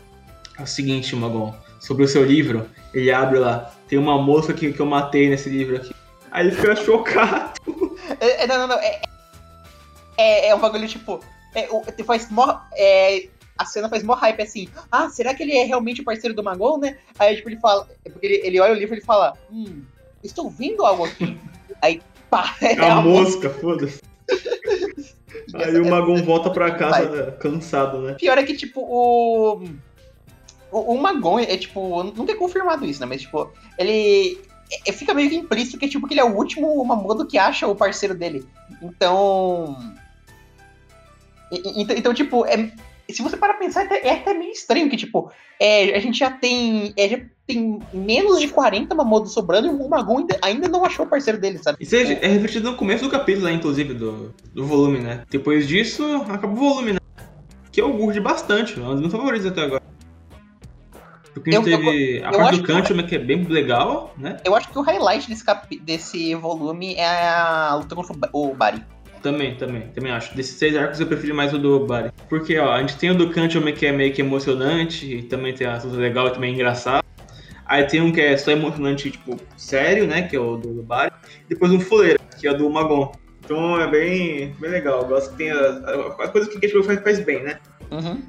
[0.58, 3.72] É o seguinte, Magon, sobre o seu livro, ele abre lá.
[3.88, 5.94] Tem uma moça que, que eu matei nesse livro aqui.
[6.30, 7.52] Aí ele fica chocado.
[8.20, 8.78] É, é, não, não, não.
[8.78, 9.02] É,
[10.16, 11.20] é, é um bagulho tipo.
[11.54, 11.68] É,
[12.04, 14.68] faz mó, é, a cena faz mó hype assim.
[14.90, 16.98] Ah, será que ele é realmente o parceiro do Magon, né?
[17.18, 17.86] Aí tipo, ele fala.
[18.04, 19.82] Porque ele, ele olha o livro e ele fala: Hum,
[20.22, 21.38] estou vendo algo aqui.
[21.80, 22.56] Aí pá.
[22.60, 24.00] É a, a mosca, foda-se.
[25.54, 28.14] Aí o Magon volta pra casa né, cansado, né?
[28.14, 29.64] Pior é que, tipo, o.
[30.70, 32.02] O, o Magon é, tipo.
[32.02, 33.06] Não tem confirmado isso, né?
[33.06, 34.40] Mas, tipo, ele.
[34.86, 37.66] É, fica meio que implícito que, tipo, que ele é o último Mamodo que acha
[37.66, 38.46] o parceiro dele.
[38.80, 39.76] Então.
[41.52, 42.72] Então, então tipo, é,
[43.10, 46.30] se você para pensar, é, é até meio estranho que, tipo, é, a gente já
[46.30, 46.92] tem.
[46.96, 51.04] É, já tem menos de 40 Mamodos sobrando e o Magon ainda, ainda não achou
[51.04, 51.78] o parceiro dele, sabe?
[51.80, 55.24] Isso é, é refletido no começo do capítulo, né, inclusive, do, do volume, né?
[55.28, 56.98] Depois disso, acaba o volume, né?
[57.72, 59.82] Que eu gosto bastante, é um dos meus favoritos até agora.
[61.34, 64.36] Porque a gente eu, teve eu, a parte do Kanchuma, que é bem legal, né?
[64.44, 65.76] Eu acho que o highlight desse, cap...
[65.80, 68.84] desse volume é a luta contra o Bari.
[69.22, 70.34] Também, também, também acho.
[70.34, 72.10] Desses seis arcos eu prefiro mais o do Bari.
[72.28, 75.54] Porque, ó, a gente tem o do Kanchome que é meio que emocionante, e também
[75.54, 77.04] tem a coisa legal e também engraçado.
[77.64, 80.82] Aí tem um que é só emocionante, tipo, sério, né, que é o do, do
[80.82, 81.12] Bari.
[81.48, 83.12] Depois um fuleiro, que é o do Magon.
[83.44, 85.02] Então é bem, bem legal.
[85.02, 87.60] Eu gosto que tem a, a, a coisa que o Ketchup faz, faz bem, né?
[87.90, 88.22] Uhum.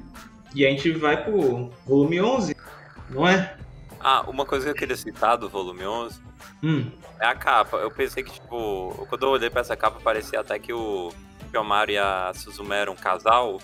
[0.54, 2.56] E a gente vai pro volume 11,
[3.10, 3.56] não é?
[4.00, 6.20] Ah, uma coisa que eu queria citar do volume 11
[6.62, 6.86] hum.
[7.20, 7.78] É a capa.
[7.78, 11.12] Eu pensei que, tipo, quando eu olhei pra essa capa, parecia até que o
[11.50, 13.60] Kyomaru e a Suzume eram um casal.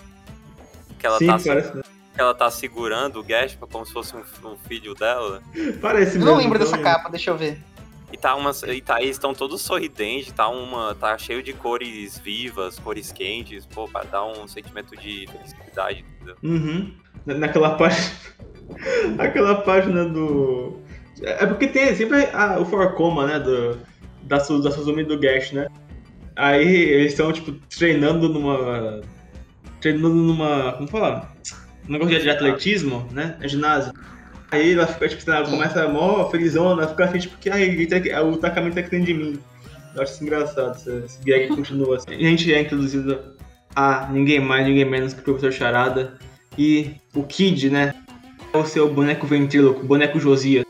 [0.99, 1.81] Que ela, Sim, tá, parece, né?
[2.13, 5.41] que ela tá segurando o Gaspa como se fosse um, um filho dela.
[5.81, 6.25] Parece mesmo.
[6.25, 6.91] Não lembro dessa mesmo.
[6.91, 7.61] capa, deixa eu ver.
[8.11, 8.61] E tá umas.
[8.63, 10.93] E tá, eles estão todos sorridentes, tá uma.
[10.93, 16.35] tá cheio de cores vivas, cores quentes, pô, pra dar um sentimento de felicidade, entendeu?
[16.43, 16.93] Uhum.
[17.25, 18.11] Naquela parte.
[19.17, 20.81] Aquela página do.
[21.21, 23.39] É porque tem sempre a, o Forcoma, né?
[23.39, 23.77] Do,
[24.23, 25.67] da, da Suzumi do Gash, né?
[26.35, 29.01] Aí eles estão, tipo, treinando numa.
[29.79, 30.73] Treinando numa.
[30.73, 31.33] Como falar?
[31.87, 33.37] Um negócio de atletismo, né?
[33.41, 33.93] É ginásio.
[34.51, 38.75] Aí ela fica, tipo, ela começa mó felizona, ela fica assim, tipo, que o Takamento
[38.75, 39.39] tá dentro de mim.
[39.95, 42.13] Eu acho isso engraçado, esse, gag continua assim.
[42.13, 43.35] A gente é introduzido
[43.75, 46.17] a ninguém mais, ninguém menos que o Professor Charada
[46.57, 47.93] e o Kid, né?
[48.53, 50.65] o seu boneco ventríloco, boneco Josias,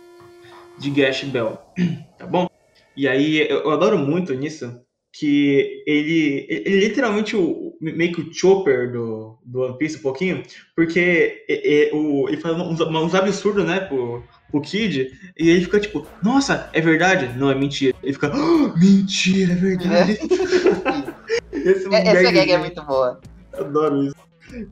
[0.82, 1.60] de Gash Bell,
[2.17, 2.50] tá bom?
[2.98, 4.82] E aí eu, eu adoro muito nisso,
[5.13, 10.02] que ele, ele, é literalmente o, meio que o Chopper do, do One Piece um
[10.02, 10.44] pouquinho,
[10.76, 15.62] porque é, é, o, ele faz uns, uns absurdos, né, pro, pro Kid, e ele
[15.62, 17.38] fica tipo, nossa, é verdade?
[17.38, 17.96] Não, é mentira.
[18.02, 20.17] Ele fica, oh, mentira, é verdade.
[20.17, 21.22] É.
[21.52, 23.20] Esse é, essa gag é muito boa.
[23.54, 24.15] Adoro isso.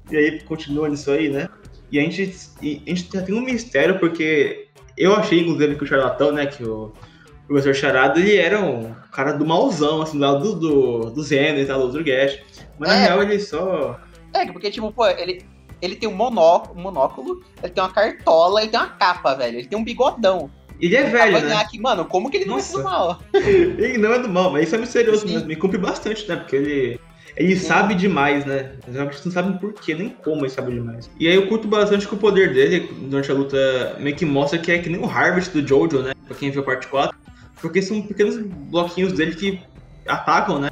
[0.10, 1.48] E aí continua nisso aí, né?
[1.92, 4.69] E a gente, e a gente tem um mistério, porque
[5.00, 6.92] eu achei, inclusive, que o charlatão, né, que o,
[7.48, 11.58] professor Charada, ele era um cara do mauzão, assim, do lado do, do, do Zeno
[11.60, 12.40] e tal, do Urgesh.
[12.78, 14.00] Mas é, na real ele só.
[14.34, 15.44] É, porque, tipo, pô, ele,
[15.82, 19.58] ele tem um, monó, um monóculo, ele tem uma cartola, ele tem uma capa, velho.
[19.58, 20.52] Ele tem um bigodão.
[20.80, 21.56] Ele é velho, né?
[21.56, 22.74] Aqui, mano, como que ele Nossa.
[22.74, 23.20] não é do mal?
[23.34, 25.34] ele não é do mal, mas isso é misterioso Sim.
[25.34, 25.48] mesmo.
[25.48, 26.36] Me cumpre bastante, né?
[26.36, 27.00] Porque ele.
[27.40, 28.74] Ele sabe demais, né?
[28.86, 31.10] Os jogos não sabem por quê, nem como ele sabe demais.
[31.18, 34.60] E aí eu curto bastante que o poder dele, durante a luta, meio que mostra
[34.60, 36.14] que é que nem o Harvest do Jojo, né?
[36.28, 37.18] Pra quem viu a parte 4.
[37.62, 39.62] Porque são pequenos bloquinhos dele que
[40.06, 40.70] atacam, né?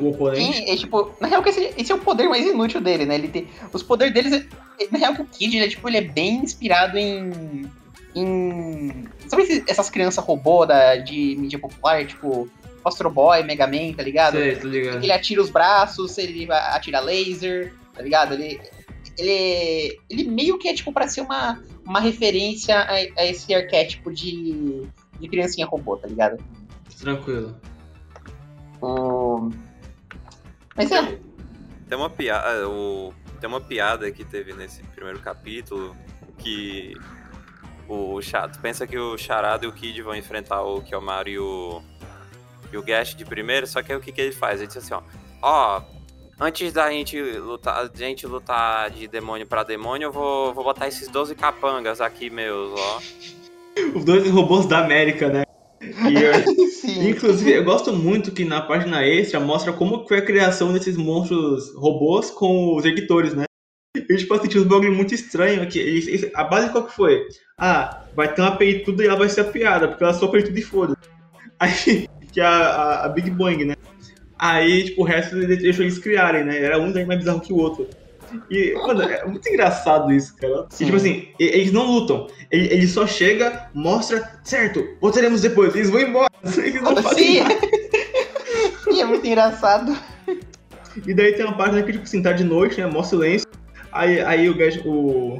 [0.00, 0.58] O oponente.
[0.58, 3.16] Sim, é tipo, na real, esse, esse é o poder mais inútil dele, né?
[3.16, 3.48] Ele tem.
[3.72, 4.46] Os poderes deles.
[4.92, 7.68] Na real, que o Kid, ele é, tipo, ele é bem inspirado em.
[8.14, 9.04] em.
[9.26, 12.48] Sabe essas crianças robô da, de mídia popular, tipo.
[12.84, 14.38] Astro Boy, Mega Man, tá ligado?
[14.38, 15.02] Sei, tô ligado.
[15.02, 18.34] Ele atira os braços, ele atira laser, tá ligado?
[18.34, 18.60] Ele,
[19.18, 24.12] ele, ele meio que é tipo pra ser uma, uma referência a, a esse arquétipo
[24.12, 24.86] de,
[25.18, 26.42] de criancinha robô, tá ligado?
[26.98, 27.56] Tranquilo.
[28.80, 29.50] O...
[30.76, 31.18] Mas é.
[31.88, 32.68] Tem uma piada.
[32.68, 33.12] O...
[33.40, 35.96] Tem uma piada que teve nesse primeiro capítulo
[36.38, 36.94] que
[37.88, 41.82] o chato pensa que o Charada e o Kid vão enfrentar o Kiyomaru e o
[42.72, 44.60] e o Gash de primeiro, só que aí o que, que ele faz?
[44.60, 45.02] Ele diz assim, ó,
[45.42, 45.82] ó,
[46.40, 50.88] antes da gente lutar, da gente lutar de demônio para demônio, eu vou, vou botar
[50.88, 53.00] esses 12 capangas aqui meus, ó.
[53.94, 55.44] Os 12 robôs da América, né?
[55.80, 60.96] Eu, inclusive, eu gosto muito que na página extra mostra como foi a criação desses
[60.96, 63.44] monstros robôs com os editores, né?
[64.08, 65.78] Eu, tipo assim, tinha uns bagulho muito estranho aqui.
[65.78, 67.26] Eles, a base qual que foi?
[67.56, 70.58] Ah, vai ter uma peituda e ela vai ser a piada, porque ela só peituda
[70.58, 70.96] e foda.
[71.58, 73.74] Aí, que é a, a, a, Big Bang, né?
[74.38, 76.62] Aí, tipo, o resto deixou eles criarem, né?
[76.62, 77.88] Era um daí mais bizarro que o outro.
[78.50, 80.66] E, mano, é muito engraçado isso, cara.
[80.78, 82.28] E, tipo assim, eles não lutam.
[82.50, 85.74] Ele, ele só chega, mostra, certo, voltaremos depois.
[85.74, 86.28] Eles vão embora.
[86.58, 87.42] Eles não fazem
[88.92, 89.96] e é muito engraçado.
[91.06, 92.86] E daí tem uma parte que, tipo assim, tá de noite, né?
[92.86, 93.48] Mostra silêncio.
[93.92, 95.38] Aí, aí o Gash, o.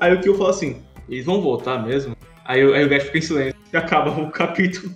[0.00, 2.16] Aí o Kill fala assim: eles vão voltar mesmo?
[2.44, 4.92] Aí, aí o Gash fica em silêncio e acaba o capítulo.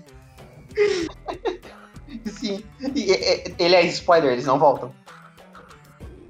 [2.27, 2.65] Sim.
[2.95, 4.93] E, ele é spoiler, eles não voltam.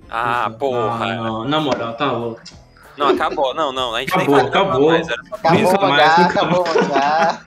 [0.09, 1.05] Ah, porra.
[1.05, 2.41] Ah, não, na moral, tá louco.
[2.97, 3.55] Não, acabou.
[3.55, 3.95] Não, não.
[3.95, 4.91] A gente acabou, nem acabou.
[4.91, 7.41] Mais, acabou, mais, acabou, já.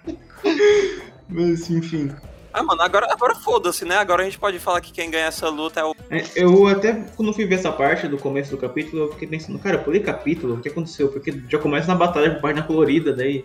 [1.29, 2.13] Mas, enfim.
[2.53, 3.97] Ah, mano, agora, agora foda-se, né?
[3.97, 5.95] Agora a gente pode falar que quem ganha essa luta é o.
[6.09, 9.57] É, eu até, quando fui ver essa parte do começo do capítulo, eu fiquei pensando,
[9.57, 11.09] cara, eu pulei capítulo, o que aconteceu?
[11.09, 13.43] Porque já começa na batalha com página colorida, daí.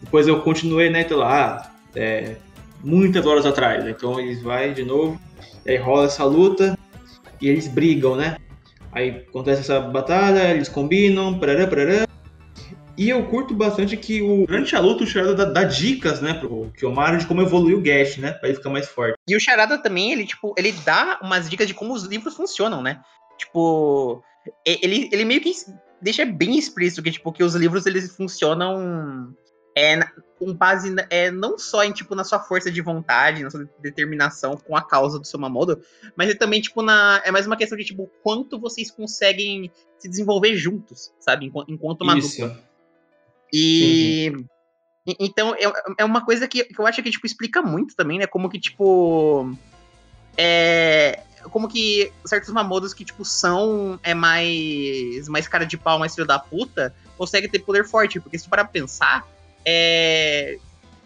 [0.00, 1.02] Depois eu continuei, né?
[1.02, 2.36] Então lá, ah, é,
[2.82, 3.86] muitas horas atrás.
[3.86, 5.20] Então eles vai de novo,
[5.66, 6.78] aí rola essa luta
[7.40, 8.36] e eles brigam, né?
[8.92, 12.08] Aí acontece essa batalha, eles combinam, parará, parará.
[12.96, 16.34] E eu curto bastante que o, durante a luta o Charada dá, dá dicas, né,
[16.34, 19.14] pro Kiyomaru de como evoluir o Gash, né, pra ele ficar mais forte.
[19.28, 22.82] E o Charada também, ele, tipo, ele dá umas dicas de como os livros funcionam,
[22.82, 23.00] né?
[23.38, 24.20] Tipo,
[24.66, 25.52] ele, ele meio que
[26.02, 29.32] deixa bem explícito que, tipo, que os livros, eles funcionam
[29.76, 30.00] é,
[30.38, 34.56] com base é, não só em tipo na sua força de vontade, na sua determinação
[34.56, 35.82] com a causa do seu Mamodo,
[36.16, 40.08] mas é também tipo na é mais uma questão de tipo quanto vocês conseguem se
[40.08, 42.40] desenvolver juntos, sabe, enquanto, enquanto uma Isso.
[42.40, 42.62] dupla.
[43.52, 45.14] E uhum.
[45.18, 45.64] então é,
[45.98, 48.60] é uma coisa que, que eu acho que tipo explica muito também, né, como que
[48.60, 49.52] tipo
[50.36, 56.14] é como que certos mamodos que, tipo, são é mais mais cara de pau, mais
[56.14, 58.20] filho da puta, conseguem ter poder forte.
[58.20, 59.26] Porque se tu parar pra pensar,
[59.70, 60.56] é,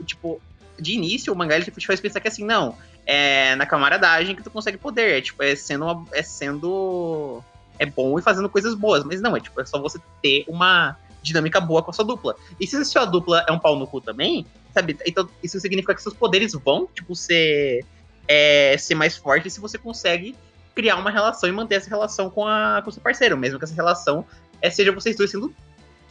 [0.07, 0.41] tipo,
[0.79, 4.43] de início o mangá ele te faz pensar que assim, não, é na camaradagem que
[4.43, 7.43] tu consegue poder, é tipo, é sendo uma, é sendo
[7.77, 10.97] é bom e fazendo coisas boas, mas não, é tipo, é só você ter uma
[11.21, 12.37] dinâmica boa com a sua dupla.
[12.61, 14.97] E se a sua dupla é um pau no cu também, sabe?
[15.05, 17.85] Então isso significa que seus poderes vão, tipo, ser
[18.29, 20.37] é, ser mais fortes se você consegue
[20.73, 23.75] criar uma relação e manter essa relação com a com seu parceiro, mesmo que essa
[23.75, 24.25] relação
[24.61, 25.53] é, seja vocês dois sendo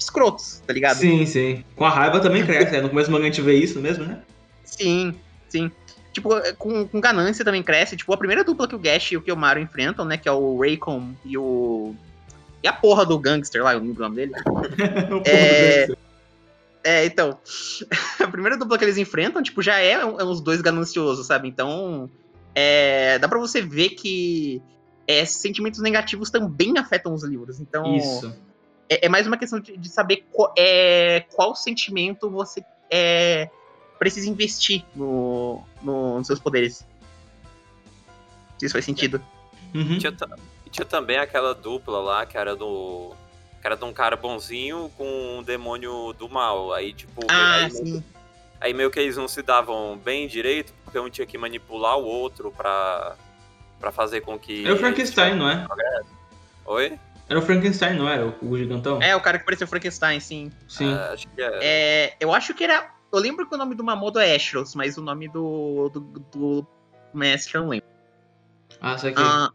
[0.04, 0.98] escrotos, tá ligado?
[0.98, 1.64] Sim, sim.
[1.76, 2.82] Com a raiva também cresce, né?
[2.82, 4.20] No começo do mangá a gente vê isso mesmo, né?
[4.64, 5.16] Sim,
[5.48, 5.72] sim.
[6.12, 7.96] Tipo, com, com ganância também cresce.
[7.96, 10.18] Tipo, a primeira dupla que o Gash e o Kiyomaru enfrentam, né?
[10.18, 11.96] Que é o Raycon e o.
[12.64, 14.34] E a porra do gangster lá, eu não lembro o nome dele.
[15.26, 15.88] é...
[16.84, 17.40] é, então.
[18.20, 21.48] a primeira dupla que eles enfrentam, tipo, já é, é uns dois gananciosos, sabe?
[21.48, 22.10] Então.
[22.54, 23.18] É...
[23.20, 24.62] Dá pra você ver que
[25.08, 27.60] é, sentimentos negativos também afetam os livros.
[27.60, 27.96] Então.
[27.96, 28.36] Isso
[28.92, 33.50] é, é mais uma questão de, de saber qual, é, qual sentimento você é,
[33.98, 36.86] precisa investir no, no, nos seus poderes.
[38.58, 39.24] Se isso faz sentido.
[39.74, 39.98] Uhum.
[39.98, 40.14] Tinha,
[40.70, 43.14] tinha também aquela dupla lá que era do.
[43.62, 46.74] Que era de um cara bonzinho com um demônio do mal.
[46.74, 47.22] Aí, tipo.
[47.30, 47.84] Ah, aí, sim.
[47.84, 48.04] Meio,
[48.60, 52.04] aí meio que eles não se davam bem direito, porque um tinha que manipular o
[52.04, 53.16] outro pra,
[53.80, 54.68] pra fazer com que.
[54.68, 55.66] É o Frankenstein, não é?
[56.66, 57.00] Oi?
[57.32, 58.28] Era o Frankenstein, não era?
[58.42, 59.02] O, gigantão?
[59.02, 60.52] É, o cara que parecia o Frankenstein, sim.
[60.68, 60.92] Sim.
[60.92, 61.60] Ah, acho que é.
[61.62, 62.18] é.
[62.20, 62.94] Eu acho que era.
[63.10, 66.68] Eu lembro que o nome do Mamodo é Ashros, mas o nome do, do, do
[67.14, 67.88] mestre eu não lembro.
[68.82, 69.16] Ah, isso aqui.
[69.18, 69.50] Ah,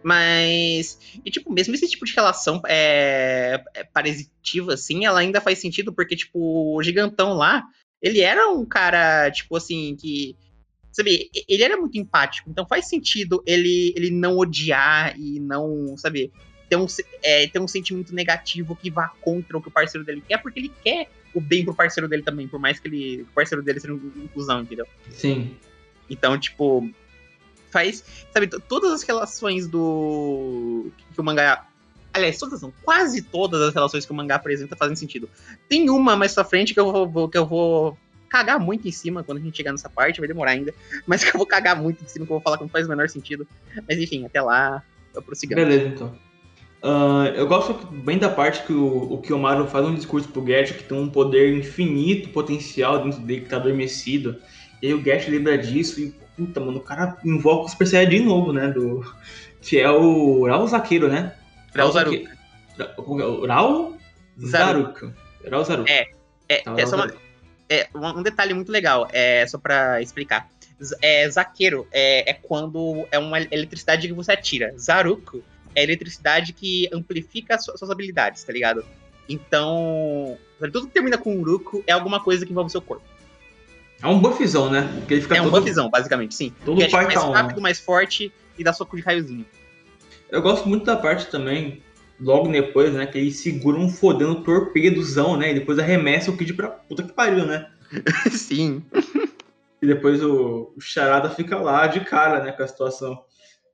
[0.00, 0.96] mas.
[1.24, 5.92] E, tipo, mesmo esse tipo de relação é, é parasitiva, assim, ela ainda faz sentido,
[5.92, 7.64] porque, tipo, o gigantão lá,
[8.00, 10.36] ele era um cara, tipo assim, que
[10.92, 16.32] sabe, ele era muito empático, então faz sentido ele, ele não odiar e não, sabe,
[16.70, 16.86] ter um,
[17.22, 20.60] é, ter um sentimento negativo que vá contra o que o parceiro dele quer, porque
[20.60, 23.80] ele quer o bem pro parceiro dele também, por mais que ele, o parceiro dele
[23.80, 24.86] seja um inclusão, entendeu?
[25.10, 25.56] Sim.
[26.08, 26.88] Então, tipo,
[27.70, 31.66] faz, sabe, todas as relações do que o mangá
[32.12, 35.30] Aliás, todas não, quase todas as relações que o mangá apresenta fazem sentido.
[35.68, 37.96] Tem uma mais pra frente que eu vou, que eu vou
[38.28, 40.74] cagar muito em cima quando a gente chegar nessa parte, vai demorar ainda,
[41.06, 42.86] mas que eu vou cagar muito em cima, que eu vou falar que não faz
[42.86, 43.46] o menor sentido.
[43.88, 44.82] Mas enfim, até lá,
[45.14, 45.64] eu prossigamos.
[45.64, 46.29] Beleza, então.
[46.82, 50.72] Uh, eu gosto bem da parte que o, o Kiyomaru faz um discurso pro Gersh
[50.72, 54.40] que tem um poder infinito potencial dentro dele que tá adormecido.
[54.80, 58.24] E aí o Gersh lembra disso e, puta, mano, o cara invoca o Super Saiyajin
[58.24, 58.68] novo, né?
[58.68, 59.04] Do,
[59.60, 61.34] que é o Rao Zaqueiro, né?
[61.74, 62.30] Rao Zaruka.
[63.46, 63.82] Rao
[64.46, 65.14] Zaruka.
[65.50, 65.90] Rao Zaruka.
[65.90, 66.10] É,
[66.48, 67.12] é, é só uma
[67.70, 70.50] é, um detalhe muito legal, é só para explicar.
[71.00, 74.74] É, zaqueiro é, é, quando é uma eletricidade que você atira.
[74.76, 75.42] Zaruko
[75.74, 78.84] é eletricidade que amplifica suas, suas habilidades, tá ligado?
[79.28, 83.04] Então, tudo que termina com Uruko é alguma coisa que envolve seu corpo.
[84.02, 84.90] É um buffzão, né?
[84.98, 85.48] Porque ele fica é todo...
[85.48, 86.52] um buffzão, basicamente, sim.
[86.64, 89.46] Todo é mais rápido, mais forte e dá soco de raiozinho.
[90.30, 91.82] Eu gosto muito da parte também
[92.20, 96.52] logo depois, né, que eles seguram um fodendo torpedozão, né, e depois arremessa o Kid
[96.52, 97.66] pra puta que pariu, né?
[98.30, 98.84] Sim.
[99.80, 103.24] E depois o, o Charada fica lá de cara, né, com a situação.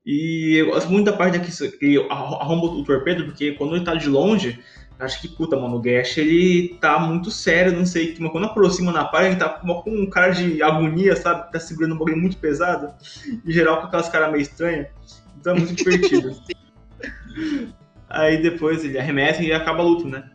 [0.07, 3.93] E eu gosto muito da parte que, que arromba o torpedo, porque quando ele tá
[3.97, 4.63] de longe,
[5.01, 8.93] acho que, puta, mano, o Gash, ele tá muito sério, não sei, mas quando aproxima
[8.93, 11.51] na página, ele tá com um cara de agonia, sabe?
[11.51, 12.95] Tá segurando um bagulho muito pesado.
[13.45, 14.87] Em geral, com aquelas caras meio estranhas.
[15.41, 16.37] Então é muito divertido.
[18.09, 20.31] Aí depois ele arremessa e acaba a luta, né?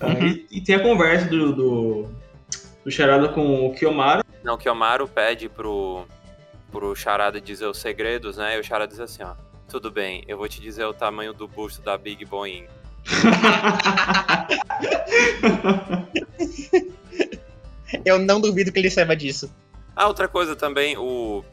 [0.00, 0.26] Uhum.
[0.28, 2.08] E, e, tem a conversa do, do,
[2.82, 4.24] do Charada com o Kiyomaru.
[4.42, 6.06] Não, o Kiyomaru pede pro,
[6.74, 8.56] pro Charada dizer os segredos, né?
[8.56, 9.36] E o Charada diz assim, ó.
[9.68, 12.66] Tudo bem, eu vou te dizer o tamanho do busto da Big Boeing.
[18.04, 19.54] eu não duvido que ele saiba disso.
[19.94, 21.44] Ah, outra coisa também, o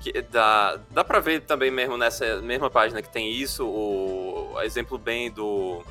[0.00, 4.96] que dá, dá pra ver também mesmo nessa mesma página que tem isso, o exemplo
[4.96, 5.84] bem do,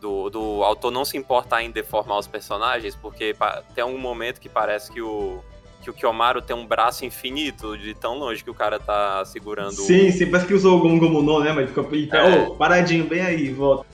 [0.00, 3.34] do, do autor não se importar em deformar os personagens, porque
[3.74, 5.42] tem um momento que parece que o,
[5.82, 9.72] que o Kiyomaru tem um braço infinito de tão longe que o cara tá segurando.
[9.72, 11.52] Sim, sim, parece que usou o Gongomo no, né?
[11.52, 12.46] Mas fica, fica é.
[12.48, 13.86] oh, paradinho, bem aí, volta.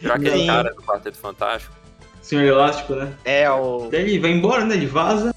[0.00, 0.46] Já aquele sim.
[0.46, 1.74] cara do Quarteto Fantástico.
[2.22, 3.12] Senhor Elástico, né?
[3.24, 3.88] É, o.
[3.90, 4.74] Daí ele vai embora, né?
[4.74, 5.34] Ele vaza,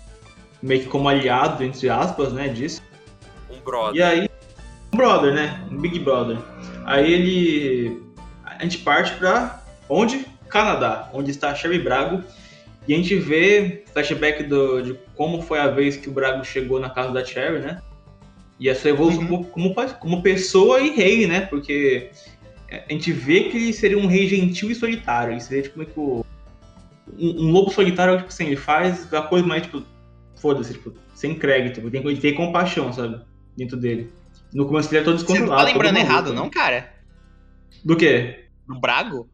[0.62, 2.48] meio que como aliado, entre aspas, né?
[2.48, 2.82] Disso
[3.68, 3.96] brother.
[3.96, 4.30] E aí,
[4.94, 5.60] um brother, né?
[5.70, 6.38] Um Big Brother.
[6.86, 8.02] Aí ele.
[8.46, 10.26] A gente parte pra onde?
[10.48, 12.24] Canadá, onde está Sherry Brago.
[12.88, 16.80] E a gente vê flashback do, de como foi a vez que o Brago chegou
[16.80, 17.82] na casa da Cherry, né?
[18.60, 19.44] E a sua evolução uhum.
[19.44, 21.42] como, como, como pessoa e rei, né?
[21.42, 22.10] Porque
[22.72, 25.34] a gente vê que ele seria um rei gentil e solitário.
[25.34, 26.26] Ele seria tipo,
[27.18, 29.84] um, um lobo solitário, tipo assim, ele faz a coisa mais, tipo,
[30.38, 33.22] foda-se, tipo, sem crédito, tem que ter compaixão, sabe?
[33.58, 34.14] dentro dele.
[34.54, 35.50] No começo ele é todo descontrolado.
[35.50, 36.94] Você não tá lembrando errado, não, cara?
[37.84, 38.46] Do quê?
[38.68, 39.28] Do Brago?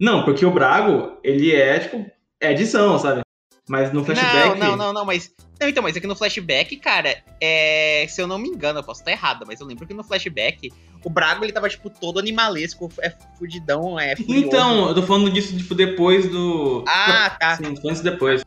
[0.00, 2.06] Não, porque o Brago, ele é, tipo,
[2.44, 3.20] é edição, sabe?
[3.68, 4.58] Mas no flashback.
[4.58, 5.32] Não, não, não, não, mas.
[5.58, 8.04] Não, então, mas aqui no flashback, cara, é.
[8.08, 10.70] Se eu não me engano, eu posso estar errado, mas eu lembro que no flashback,
[11.02, 14.16] o Brago ele tava, tipo, todo animalesco, é fudidão, é.
[14.16, 14.46] Furioso.
[14.46, 16.84] Então, eu tô falando disso, tipo, depois do.
[16.86, 17.56] Ah, tá.
[17.56, 18.44] Sim, antes depois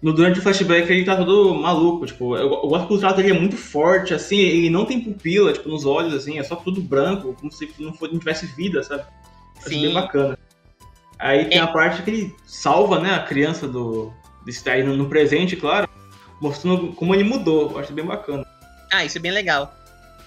[0.00, 3.16] no, durante o flashback ele tá todo maluco, tipo, eu, eu gosto que o trato
[3.16, 6.56] dele é muito forte, assim, ele não tem pupila, tipo, nos olhos, assim, é só
[6.56, 9.04] tudo branco, como se não, fosse, não tivesse vida, sabe?
[9.58, 9.82] Acho Sim.
[9.82, 10.38] bem bacana.
[11.18, 11.60] Aí tem é.
[11.60, 14.12] a parte que ele salva, né, a criança do.
[14.44, 15.88] Desse aí no, presente, claro,
[16.40, 18.46] mostrando como ele mudou, eu acho bem bacana.
[18.90, 19.74] Ah, isso é bem legal.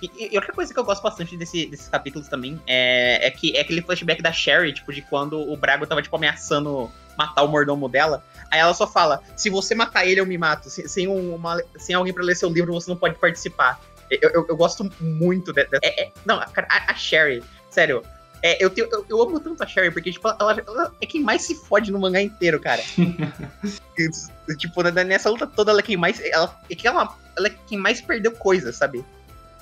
[0.01, 3.55] E, e, outra coisa que eu gosto bastante desse, desses capítulos também é, é que
[3.55, 7.47] é aquele flashback da Sherry, tipo, de quando o Brago tava, tipo, ameaçando matar o
[7.47, 8.23] mordomo dela.
[8.49, 10.69] Aí ela só fala: se você matar ele, eu me mato.
[10.69, 13.79] Sem, uma, sem alguém para ler seu livro, você não pode participar.
[14.09, 15.79] Eu, eu, eu gosto muito dessa.
[15.79, 16.47] De, é, é, não, a,
[16.87, 18.03] a, Sherry, sério.
[18.43, 21.21] É, eu, tenho, eu, eu, amo tanto a Sherry, porque, tipo, ela, ela, é quem
[21.21, 22.81] mais se fode no mangá inteiro, cara.
[24.57, 26.19] tipo, nessa luta toda, ela é quem mais.
[26.19, 29.05] Ela, é que ela, ela é quem mais perdeu coisas, sabe?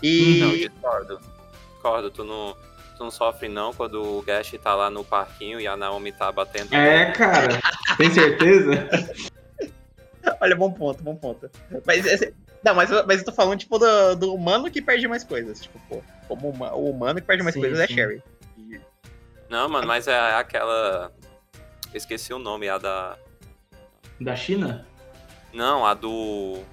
[0.01, 0.39] E.
[0.39, 1.19] Não, discordo.
[1.73, 2.55] Discordo, tu não.
[2.97, 6.31] tu não sofre não quando o Gash tá lá no parquinho e a Naomi tá
[6.31, 6.73] batendo.
[6.73, 7.59] É, cara.
[7.97, 8.71] Tem certeza?
[10.39, 11.51] Olha, bom ponto, bom ponto.
[11.85, 12.05] Mas,
[12.63, 15.61] não, mas, mas eu tô falando, tipo, do, do humano que perde mais coisas.
[15.61, 17.93] Tipo, pô, como uma, o humano que perde mais sim, coisas é sim.
[17.93, 18.23] é Sherry.
[19.49, 21.11] Não, mano, mas é aquela.
[21.93, 23.17] Esqueci o nome, a da.
[24.19, 24.87] Da China?
[25.53, 26.63] Não, a do.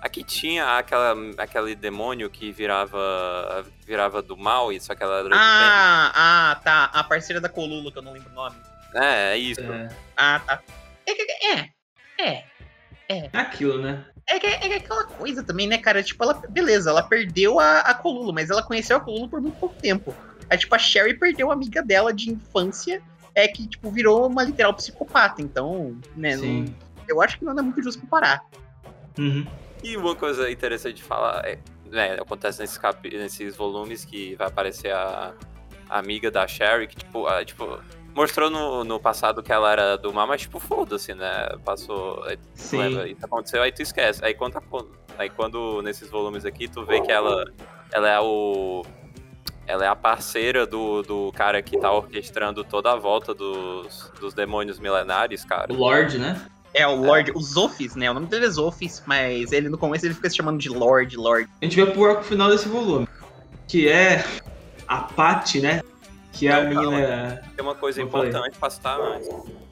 [0.00, 5.28] Aqui tinha aquela, aquele demônio que virava virava do mal, e só que ela era
[5.32, 6.84] Ah, ah, tá.
[6.84, 8.56] A parceira da Colula, que eu não lembro o nome.
[8.94, 9.60] É, é isso.
[9.60, 9.88] É.
[10.16, 10.62] Ah, tá.
[11.06, 11.70] É, é,
[12.20, 12.44] é.
[13.08, 13.30] É.
[13.32, 14.04] Aquilo, né?
[14.28, 16.02] É, é, é aquela coisa também, né, cara?
[16.02, 19.58] Tipo, ela, beleza, ela perdeu a, a Colula, mas ela conheceu a Colula por muito
[19.58, 20.14] pouco tempo.
[20.50, 23.00] Aí, tipo, a Sherry perdeu a amiga dela de infância,
[23.34, 25.40] é que, tipo, virou uma literal psicopata.
[25.40, 26.64] Então, né, não,
[27.08, 28.44] eu acho que não é muito justo comparar.
[29.18, 29.46] Uhum.
[29.82, 31.58] E uma coisa interessante de falar é,
[31.90, 33.08] né, acontece nesses, cap...
[33.08, 35.34] nesses volumes que vai aparecer a,
[35.88, 37.78] a amiga da Sherry, que, tipo, a, tipo
[38.16, 41.48] mostrou no, no passado que ela era do mal, mas, tipo, foda-se, né?
[41.62, 42.24] Passou.
[42.54, 42.78] Sim.
[42.78, 44.24] Leva, isso aconteceu, aí tu esquece.
[44.24, 44.58] Aí quando,
[45.18, 47.44] aí quando nesses volumes aqui, tu vê que ela,
[47.92, 48.82] ela é o.
[49.66, 54.32] Ela é a parceira do, do cara que tá orquestrando toda a volta dos, dos
[54.32, 55.72] demônios milenares, cara.
[55.72, 56.40] O Lorde, né?
[56.72, 57.34] É, o Lord, é.
[57.34, 58.08] o Zofis, né?
[58.08, 61.16] O nome dele é Zofis, mas ele no começo ele fica se chamando de Lord,
[61.16, 61.50] Lord.
[61.60, 63.08] A gente vai pro arco final desse volume,
[63.66, 64.24] que é
[64.86, 65.82] a Patty, né?
[66.36, 67.42] Que é a menina.
[67.56, 69.28] Tem uma coisa importante pra citar antes.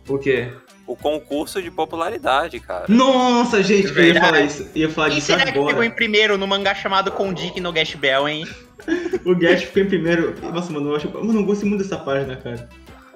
[0.08, 0.52] O quê?
[0.86, 2.84] O concurso de popularidade, cara.
[2.88, 4.70] Nossa, gente, eu ia falar isso.
[4.74, 5.54] Ia falar Quem disso será agora.
[5.54, 8.46] que ficou em primeiro no mangá chamado Kondik no Gash Bell, hein?
[9.24, 10.34] o Gash ficou em primeiro.
[10.42, 11.08] Nossa, mano, eu acho.
[11.08, 12.68] Mano, eu gostei muito dessa página, cara.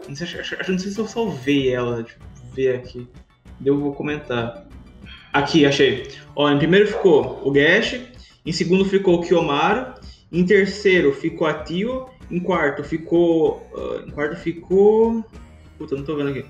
[0.08, 0.26] Não sei,
[0.68, 3.06] não sei se eu salvei ela, deixa eu ver aqui.
[3.64, 4.66] Eu vou comentar.
[5.32, 6.08] Aqui, achei.
[6.34, 8.00] Ó, em primeiro ficou o Gash,
[8.46, 9.94] em segundo ficou o Kiyomaru,
[10.32, 13.66] em terceiro ficou a Tio, em quarto ficou.
[13.72, 15.24] Uh, em quarto ficou.
[15.76, 16.44] Puta, não tô vendo aqui.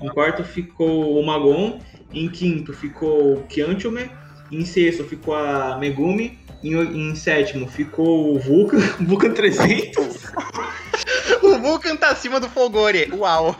[0.00, 1.78] Em quarto ficou o Magon,
[2.12, 4.10] em quinto ficou o Kyanchome,
[4.50, 10.32] em sexto ficou a Megumi, em, em sétimo ficou o Vulcan, Vulcan 300.
[11.42, 13.54] o Vulcan tá acima do Fogore, uau!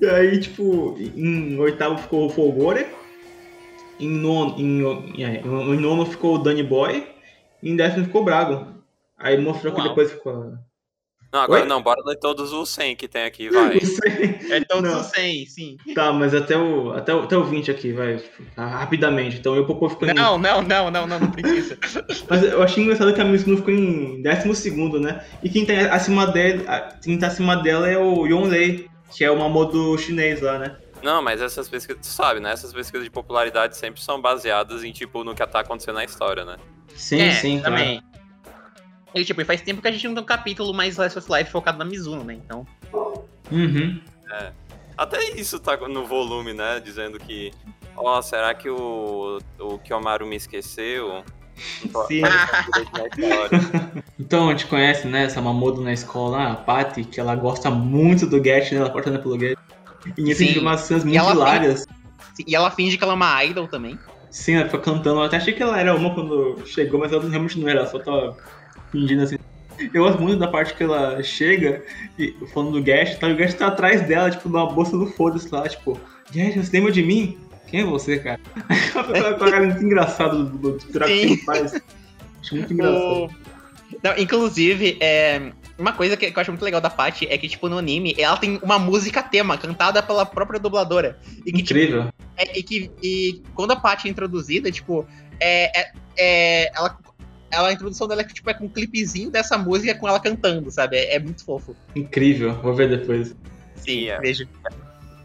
[0.00, 2.86] E aí, tipo, em oitavo ficou o Folgore.
[3.98, 4.80] Em nono, em,
[5.14, 7.06] em, em nono ficou o Danny Boy.
[7.62, 8.66] E em décimo ficou o Brago.
[9.18, 9.82] Aí mostrou Uau.
[9.82, 10.54] que depois ficou.
[11.32, 11.68] Não, agora Oi?
[11.68, 13.78] não, bora ler todos os 100 que tem aqui, vai.
[14.50, 15.00] É todos não.
[15.00, 15.76] os 100, sim.
[15.94, 18.16] Tá, mas até o, até o, até o 20 aqui, vai.
[18.16, 19.38] Tipo, rapidamente.
[19.38, 20.14] Então eu Popô ficou em.
[20.14, 21.78] Não, não, não, não, não, não precisa.
[22.28, 25.24] mas eu achei engraçado que a Mizuno ficou em 12, né?
[25.42, 29.38] E quem tá acima dela, quem tá acima dela é o Yonlei, que é o
[29.38, 30.76] Mamodo chinês lá, né?
[31.02, 32.52] Não, mas essas pesquisas, tu sabe, né?
[32.52, 36.44] Essas pesquisas de popularidade sempre são baseadas em, tipo, no que tá acontecendo na história,
[36.44, 36.56] né?
[36.94, 38.00] Sim, é, sim, também.
[38.00, 38.09] Claro.
[39.14, 41.50] E, tipo, faz tempo que a gente não tem um capítulo mais Last of Life
[41.50, 42.34] focado na Mizuno, né?
[42.34, 42.66] Então.
[43.50, 44.00] Uhum.
[44.30, 44.52] É.
[44.96, 46.80] Até isso tá no volume, né?
[46.80, 47.52] Dizendo que.
[47.96, 51.24] Ó, oh, será que o, o Kiyomaru me esqueceu?
[52.06, 52.22] Sim.
[54.18, 58.26] então, a gente conhece, né, essa Mamodo na escola, a Patty, que ela gosta muito
[58.26, 58.78] do Get, né?
[58.78, 59.58] Ela cortando pelo Get.
[60.16, 61.86] E assim, de umas cenas muito hilárias.
[62.36, 62.50] Finge...
[62.50, 63.98] E ela finge que ela é uma idol também.
[64.30, 65.20] Sim, ela fica cantando.
[65.20, 67.88] Eu até achei que ela era uma quando chegou, mas ela realmente não era, ela
[67.88, 68.36] só tava
[68.90, 69.36] fingindo assim.
[69.94, 71.82] Eu gosto muito da parte que ela chega
[72.18, 73.28] e falando do Gash, tá?
[73.28, 75.98] o Gash tá atrás dela, tipo, numa bolsa do foda-se lá, tipo,
[76.32, 77.38] Gash, você lembra de mim?
[77.66, 78.40] Quem é você, cara?
[79.14, 81.80] Ela tá muito engraçado do, do, do que faz.
[82.40, 83.30] Acho muito engraçado.
[84.02, 87.68] Não, inclusive, é, uma coisa que, eu acho muito legal da Paty é que, tipo,
[87.68, 91.18] no anime, ela tem uma música tema cantada pela própria dubladora.
[91.46, 92.04] E que, tipo, Incrível.
[92.04, 95.06] Tipo, é, e que e quando a Paty é introduzida, tipo,
[95.40, 96.98] é, é, é, ela,
[97.50, 100.70] ela, a introdução dela é, tipo, é com um clipezinho dessa música com ela cantando,
[100.70, 100.96] sabe?
[100.96, 101.74] É, é muito fofo.
[101.94, 103.34] Incrível, vou ver depois.
[103.76, 104.18] Sim, é.
[104.20, 104.46] vejo.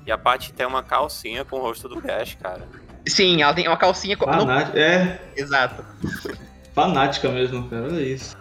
[0.05, 2.67] E a Paty tem uma calcinha com o rosto do Gash, cara.
[3.07, 4.25] Sim, ela tem uma calcinha com.
[4.25, 5.19] Fanática, é.
[5.35, 5.83] Exato.
[6.73, 7.83] Fanática mesmo, cara.
[7.85, 8.35] Olha isso.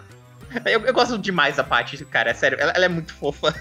[0.65, 2.59] Eu, eu gosto demais da Paty, cara, é sério.
[2.61, 3.55] Ela, ela é muito fofa.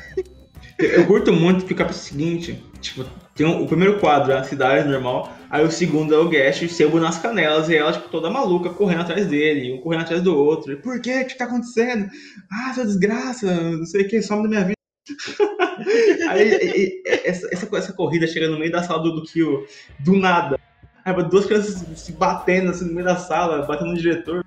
[0.77, 4.43] Eu, eu curto muito que o capítulo seguinte, tipo, tem o primeiro quadro é a
[4.43, 8.29] cidade normal, aí o segundo é o Gash, sebo nas canelas, e ela, tipo, toda
[8.29, 10.73] maluca, correndo atrás dele, um correndo atrás do outro.
[10.73, 11.21] E, Por quê?
[11.21, 12.09] O que tá acontecendo?
[12.51, 14.73] Ah, sua desgraça, não sei o que, some da minha vida.
[16.29, 19.65] Aí e, essa, essa, essa, corrida chega no meio da sala do, do Kill,
[19.99, 20.59] do nada.
[21.03, 24.45] Aí duas crianças se batendo assim no meio da sala, batendo no diretor.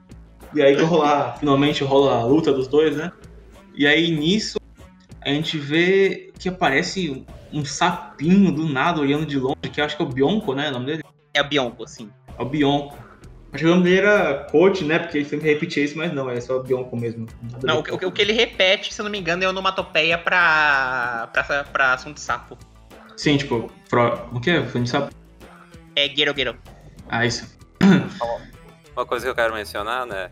[0.54, 3.12] E aí rolar, finalmente rola a luta dos dois, né?
[3.74, 4.58] E aí nisso
[5.20, 7.26] a gente vê que aparece
[7.60, 10.68] um, sapinho do nada olhando de longe, que eu acho que é o Bionco, né?
[10.68, 11.02] O nome dele?
[11.34, 12.10] É o Bionco, sim.
[12.38, 12.96] É o Bionco.
[13.52, 14.98] Acho que o nome dele era Coach, né?
[14.98, 17.26] Porque ele sempre repetia isso, mas não, é só Bionco mesmo.
[17.62, 21.28] Não, o, o, o, que ele repete, se eu não me engano, é onomatopeia pra,
[21.32, 22.58] pra, pra assunto sapo.
[23.16, 24.58] Sim, tipo, pro, o que é?
[24.58, 25.14] Assunto sapo?
[25.94, 26.56] É Gero Gero.
[27.08, 27.56] Ah, isso.
[28.94, 30.30] Uma coisa que eu quero mencionar, né?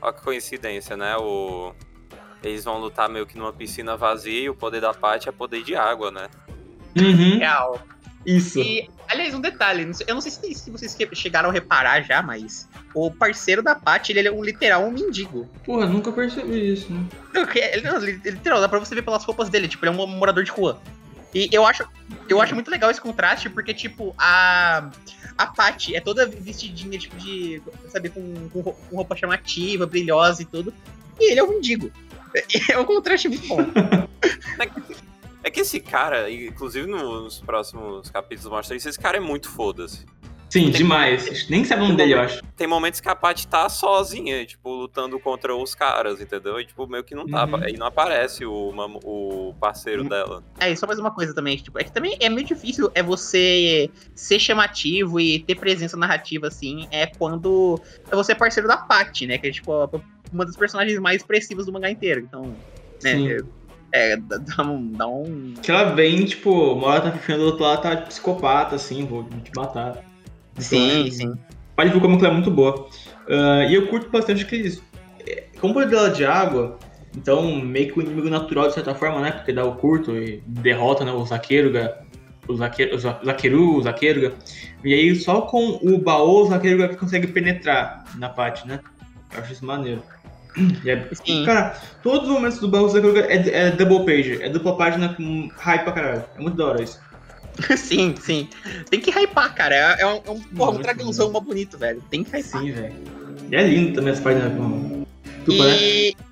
[0.00, 1.16] Olha que coincidência, né?
[1.16, 1.74] O...
[2.42, 5.62] Eles vão lutar meio que numa piscina vazia e o poder da parte é poder
[5.62, 6.28] de água, né?
[6.96, 7.38] Uhum.
[7.38, 7.86] Real.
[8.26, 8.58] Isso.
[8.58, 13.08] E, aliás, um detalhe, eu não sei se, vocês chegaram a reparar já, mas o
[13.08, 15.48] parceiro da Paty, ele é um literal um mendigo.
[15.64, 17.06] Porra, nunca percebi isso, né?
[17.54, 20.42] Ele, não, literal, dá pra você ver pelas roupas dele, tipo, ele é um morador
[20.42, 20.80] de rua.
[21.32, 21.86] E eu acho,
[22.28, 24.90] eu acho muito legal esse contraste, porque, tipo, a,
[25.38, 27.62] a Paty é toda vestidinha, tipo, de.
[27.88, 30.72] Sabe, com, com, com roupa chamativa, brilhosa e tudo.
[31.20, 31.92] E ele é um mendigo.
[32.70, 33.56] É um contraste muito bom.
[35.46, 40.04] É que esse cara, inclusive nos próximos capítulos mostra isso, esse cara é muito foda-se.
[40.50, 41.48] Sim, demais.
[41.48, 42.42] Nem sabe o nome dele, eu acho.
[42.56, 46.58] Tem momentos que a Paty tá sozinha, tipo, lutando contra os caras, entendeu?
[46.58, 47.44] E, tipo, meio que não tá.
[47.44, 47.62] Uhum.
[47.62, 48.74] Aí não aparece o,
[49.04, 50.08] o parceiro uhum.
[50.08, 50.42] dela.
[50.58, 53.00] É, e só mais uma coisa também, tipo, é que também é meio difícil é
[53.00, 57.80] você ser chamativo e ter presença narrativa, assim, é quando
[58.10, 59.38] você é parceiro da Paty, né?
[59.38, 59.72] Que é, tipo,
[60.32, 62.20] uma das personagens mais expressivas do mangá inteiro.
[62.20, 62.56] Então,
[63.00, 63.14] né?
[63.14, 63.46] Sim.
[63.96, 64.92] É, dá um.
[64.92, 65.54] Dá um...
[65.62, 69.24] Que ela vem, tipo, uma hora tá fechando, do outro lado tá psicopata, assim, vou
[69.24, 70.04] te matar.
[70.52, 71.34] Então, sim, sim.
[71.74, 72.88] Pode ver como ela é muito boa.
[73.26, 74.82] Uh, e eu curto bastante que eles.
[75.26, 76.78] É, como poder dela de água,
[77.16, 79.30] então meio que o inimigo natural de certa forma, né?
[79.30, 81.98] Porque dá o curto e derrota né, o Zaqueiruga,
[82.46, 84.34] o, Zaque, o Zaqueru, o Zaqueiruga.
[84.84, 88.78] E aí só com o baú o Zaqueiruga que consegue penetrar na parte, né?
[89.32, 90.02] Eu acho isso maneiro.
[90.86, 91.44] É, Sim.
[91.44, 95.84] Cara, todos os momentos do Barros é, é double page, é dupla página com hype
[95.84, 96.24] pra caralho.
[96.34, 96.98] É muito da hora isso.
[97.76, 98.48] sim, sim.
[98.90, 99.74] Tem que hypar, cara.
[99.74, 102.02] É, é um, é um, porra, um dragãozão mais bonito, velho.
[102.10, 102.62] Tem que hypar.
[102.62, 102.94] Sim, velho.
[103.50, 105.06] E é lindo também essa página com
[105.44, 106.14] dupla, e...
[106.16, 106.26] né?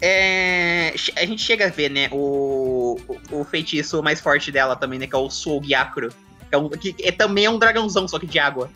[0.00, 4.96] É, a gente chega a ver, né, o, o, o, feitiço mais forte dela também,
[4.96, 6.10] né, que é o Soul Gyakuro.
[6.48, 8.70] Que, é um, que é, também é um dragãozão, só que de água.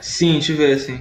[0.00, 1.00] Sim, deixa eu ver, assim.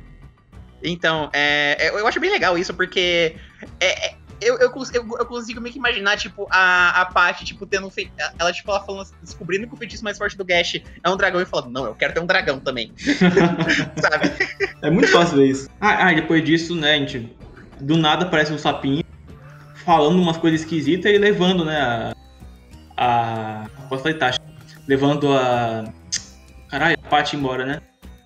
[0.83, 3.35] Então, é, é, eu acho bem legal isso, porque
[3.79, 7.65] é, é eu, eu, eu, eu, consigo meio que imaginar, tipo, a, a Paty, tipo,
[7.65, 8.11] tendo feito.
[8.37, 11.41] Ela, tipo, ela falando, descobrindo que o feitiço mais forte do Gash é um dragão
[11.41, 12.91] e falando, não, eu quero ter um dragão também.
[12.99, 14.31] Sabe?
[14.81, 15.69] É muito fácil ver isso.
[15.79, 17.33] Ah, ah, e depois disso, né, a gente.
[17.79, 19.03] Do nada aparece um sapinho
[19.83, 22.13] falando umas coisas esquisitas e levando, né, a.
[22.97, 24.39] a posso falar taxa?
[24.87, 25.85] Levando a.
[26.69, 27.81] Caralho, a Paty embora, né?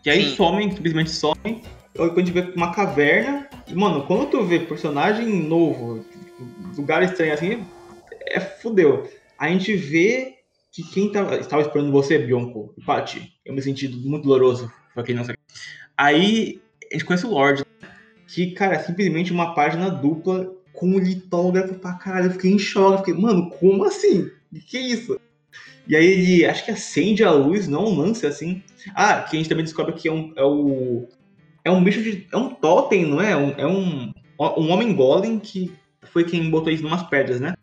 [0.05, 0.36] E aí Sim.
[0.36, 1.62] somem, simplesmente somem
[1.98, 3.50] quando a gente vê uma caverna.
[3.68, 6.06] E, mano, quando tu vê personagem novo,
[6.78, 7.66] lugar estranho assim,
[8.28, 9.10] é fudeu.
[9.38, 10.36] A gente vê
[10.72, 15.04] que quem tava, estava esperando você, Bionco, e Paty, eu me senti muito doloroso, pra
[15.04, 15.39] quem não sabe.
[15.98, 17.66] Aí a gente conhece o Lorde,
[18.28, 22.28] que, cara, é simplesmente uma página dupla com um litógrafo pra caralho.
[22.28, 24.30] Eu fiquei em choque, fiquei, mano, como assim?
[24.54, 25.20] O que é isso?
[25.88, 28.62] E aí ele, acho que acende a luz, não lance assim.
[28.93, 31.08] Ah, que a gente também descobre que é, um, é o
[31.68, 32.26] é um bicho de.
[32.32, 33.36] É um totem, não é?
[33.36, 35.72] Um, é um, um homem golem que
[36.03, 37.55] foi quem botou isso numas pedras, né?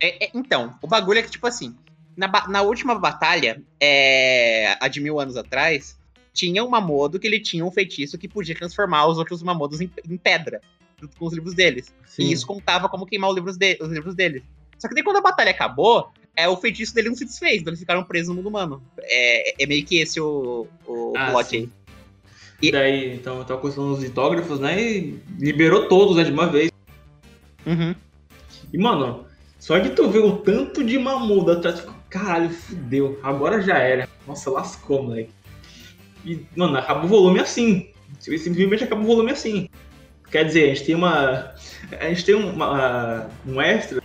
[0.00, 1.76] É, é, então, o bagulho é que, tipo assim,
[2.16, 5.98] na, na última batalha, é, há de mil anos atrás,
[6.32, 9.90] tinha um Mamodo que ele tinha um feitiço que podia transformar os outros Mamodos em,
[10.08, 10.62] em pedra,
[10.98, 11.94] junto com os livros deles.
[12.06, 12.22] Sim.
[12.22, 14.42] E isso contava como queimar os livros, de, os livros deles.
[14.78, 17.70] Só que daí quando a batalha acabou, é, o feitiço dele não se desfez, então
[17.70, 18.82] eles ficaram presos no mundo humano.
[19.00, 21.56] É, é meio que esse o, o ah, plot sim.
[21.56, 21.68] aí.
[22.62, 24.80] E daí, então, tava consultando os litógrafos, né?
[24.80, 26.70] E liberou todos, né, de uma vez.
[27.66, 27.94] Uhum.
[28.72, 29.24] E, mano,
[29.58, 34.08] só de tu ver o tanto de mamuda atrás, tu caralho, fudeu, agora já era.
[34.26, 35.30] Nossa, lascou, moleque.
[36.24, 37.88] E, mano, acaba o volume assim.
[38.18, 39.68] Simplesmente acaba o volume assim.
[40.30, 41.54] Quer dizer, a gente tem uma.
[41.98, 44.02] A gente tem uma, um extra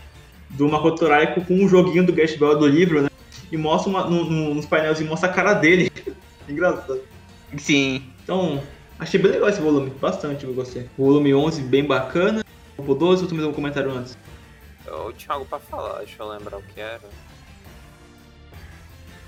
[0.51, 3.09] do Makoto Raiko com um joguinho do Gash Bell do livro, né?
[3.51, 5.91] E mostra uma, no, no, nos painéis e mostra a cara dele.
[6.47, 7.01] Engraçado.
[7.57, 8.03] Sim.
[8.25, 8.59] Então,
[8.97, 10.89] achei bem legal esse volume, bastante eu gostei.
[10.97, 12.43] O volume 11, bem bacana.
[12.75, 14.17] O 12, ou tu mesmo um comentário antes?
[14.83, 17.07] Eu tinha algo pra falar, deixa eu lembrar o que era.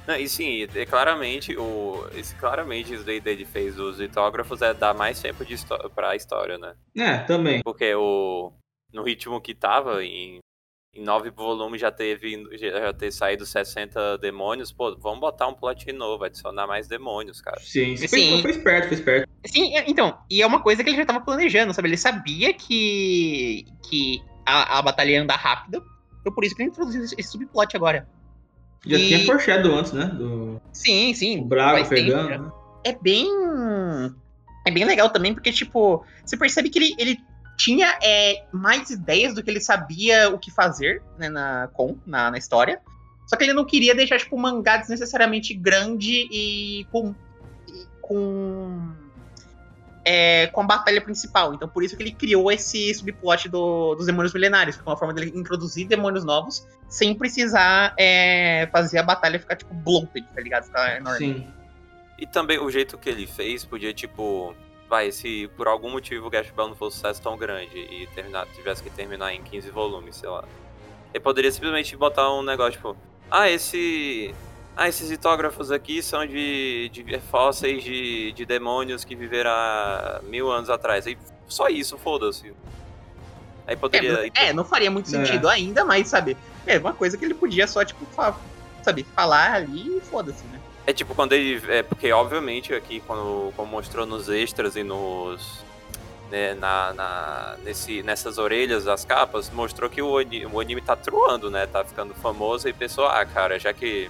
[0.08, 4.74] Não, e sim, é, claramente, o, esse, claramente isso daí dele fez os litógrafos é
[4.74, 5.56] dar mais tempo de
[5.94, 6.74] pra história, né?
[6.98, 7.62] É, também.
[7.62, 8.52] Porque o,
[8.92, 10.40] no ritmo que tava, em
[10.98, 15.92] em nove volumes já teve já ter saído 60 demônios, pô, vamos botar um plot
[15.94, 17.60] novo, adicionar mais demônios, cara.
[17.60, 18.08] Sim, sim.
[18.08, 19.30] Foi, foi esperto, foi esperto.
[19.46, 21.88] Sim, é, então, e é uma coisa que ele já tava planejando, sabe?
[21.88, 25.82] Ele sabia que, que a, a batalha ia andar rápida,
[26.24, 28.08] foi por isso que ele introduziu esse subplot agora.
[28.86, 29.08] Já e...
[29.08, 30.06] tinha foreshadow antes, né?
[30.06, 30.60] Do...
[30.74, 31.42] Sim, sim.
[31.42, 32.52] O Braga pegando.
[32.84, 33.28] É bem
[34.68, 37.20] é bem legal também, porque, tipo, você percebe que ele, ele
[37.58, 42.30] tinha é, mais ideias do que ele sabia o que fazer né, na, com, na,
[42.30, 42.80] na história.
[43.26, 47.16] Só que ele não queria deixar, tipo, o mangá desnecessariamente grande e com.
[47.68, 48.94] E com.
[50.06, 51.54] É, com a batalha principal.
[51.54, 54.96] Então, por isso que ele criou esse subplot do, dos demônios milenários, que é uma
[54.96, 60.40] forma dele introduzir demônios novos sem precisar é, fazer a batalha ficar, tipo, bloated, tá
[60.40, 60.64] ligado?
[60.64, 61.18] Ficar enorme.
[61.18, 61.48] Sim.
[62.18, 64.56] E também o jeito que ele fez podia, tipo,
[64.90, 68.08] vai, se por algum motivo o Gash Bell não fosse um sucesso tão grande e
[68.16, 70.44] terminar, tivesse que terminar em 15 volumes, sei lá.
[71.14, 72.98] Ele poderia simplesmente botar um negócio, tipo,
[73.30, 74.34] ah, esse.
[74.76, 80.52] Ah, esses litógrafos aqui são de, de fósseis de, de demônios que viveram há mil
[80.52, 81.08] anos atrás.
[81.08, 81.18] Aí,
[81.48, 82.54] só isso, foda-se.
[83.66, 84.28] Aí poderia.
[84.36, 85.56] É, é, não faria muito sentido é.
[85.56, 86.38] ainda, mas, sabe?
[86.66, 88.06] É uma coisa que ele podia só, tipo,
[88.84, 90.60] sabe, falar ali e foda-se, né?
[90.88, 91.62] É tipo quando ele.
[91.70, 95.66] É, porque obviamente aqui, quando, como mostrou nos extras e nos.
[96.32, 101.50] Né, na, na, nesse, nessas orelhas das capas, mostrou que o, o anime tá truando,
[101.50, 101.68] né?
[101.68, 104.10] Tá ficando famoso e pensou, ah, cara, já que.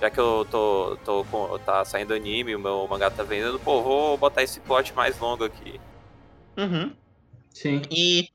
[0.00, 3.82] Já que eu tô, tô com, tá saindo anime, o meu mangá tá vendendo, pô,
[3.82, 5.80] vou botar esse plot mais longo aqui.
[6.58, 6.92] Uhum.
[7.48, 7.80] Sim.
[7.90, 8.28] E,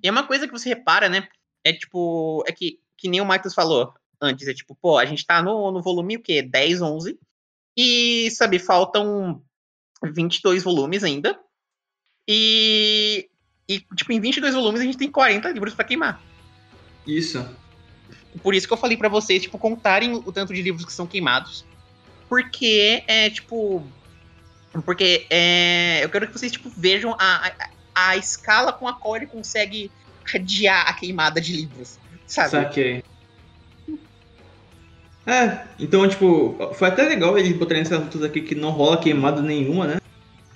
[0.00, 1.26] e é uma coisa que você repara, né?
[1.64, 2.44] É tipo.
[2.46, 4.48] É que, que nem o Marcos falou antes.
[4.48, 6.42] É tipo, pô, a gente tá no, no volume o quê?
[6.42, 7.18] 10, 11.
[7.76, 9.42] E, sabe, faltam
[10.02, 11.38] 22 volumes ainda.
[12.28, 13.28] E,
[13.68, 16.22] e, tipo, em 22 volumes a gente tem 40 livros para queimar.
[17.06, 17.46] Isso.
[18.42, 21.06] Por isso que eu falei para vocês, tipo, contarem o tanto de livros que são
[21.06, 21.64] queimados.
[22.28, 23.86] Porque, é, tipo...
[24.84, 27.70] Porque é, eu quero que vocês, tipo, vejam a, a,
[28.08, 29.90] a escala com a qual ele consegue
[30.34, 32.50] adiar a queimada de livros, sabe?
[32.50, 33.04] Saquei.
[35.26, 39.42] É, então, tipo, foi até legal eles botarem essas lutas aqui que não rola queimada
[39.42, 40.00] nenhuma, né?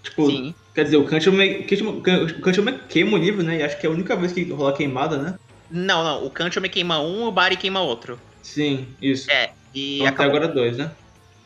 [0.00, 0.54] Tipo, Sim.
[0.72, 3.58] quer dizer, o Kanchome queima o livro, né?
[3.58, 5.34] E acho que é a única vez que rola queimada, né?
[5.68, 8.18] Não, não, o Kanchome queima um, o Bari queima outro.
[8.42, 9.30] Sim, isso.
[9.30, 10.92] É, e então, até agora dois, né?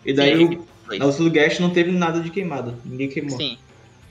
[0.05, 0.67] E daí Sim,
[1.01, 3.37] o, o Sulgast não teve nada de queimada, ninguém queimou.
[3.37, 3.57] Sim.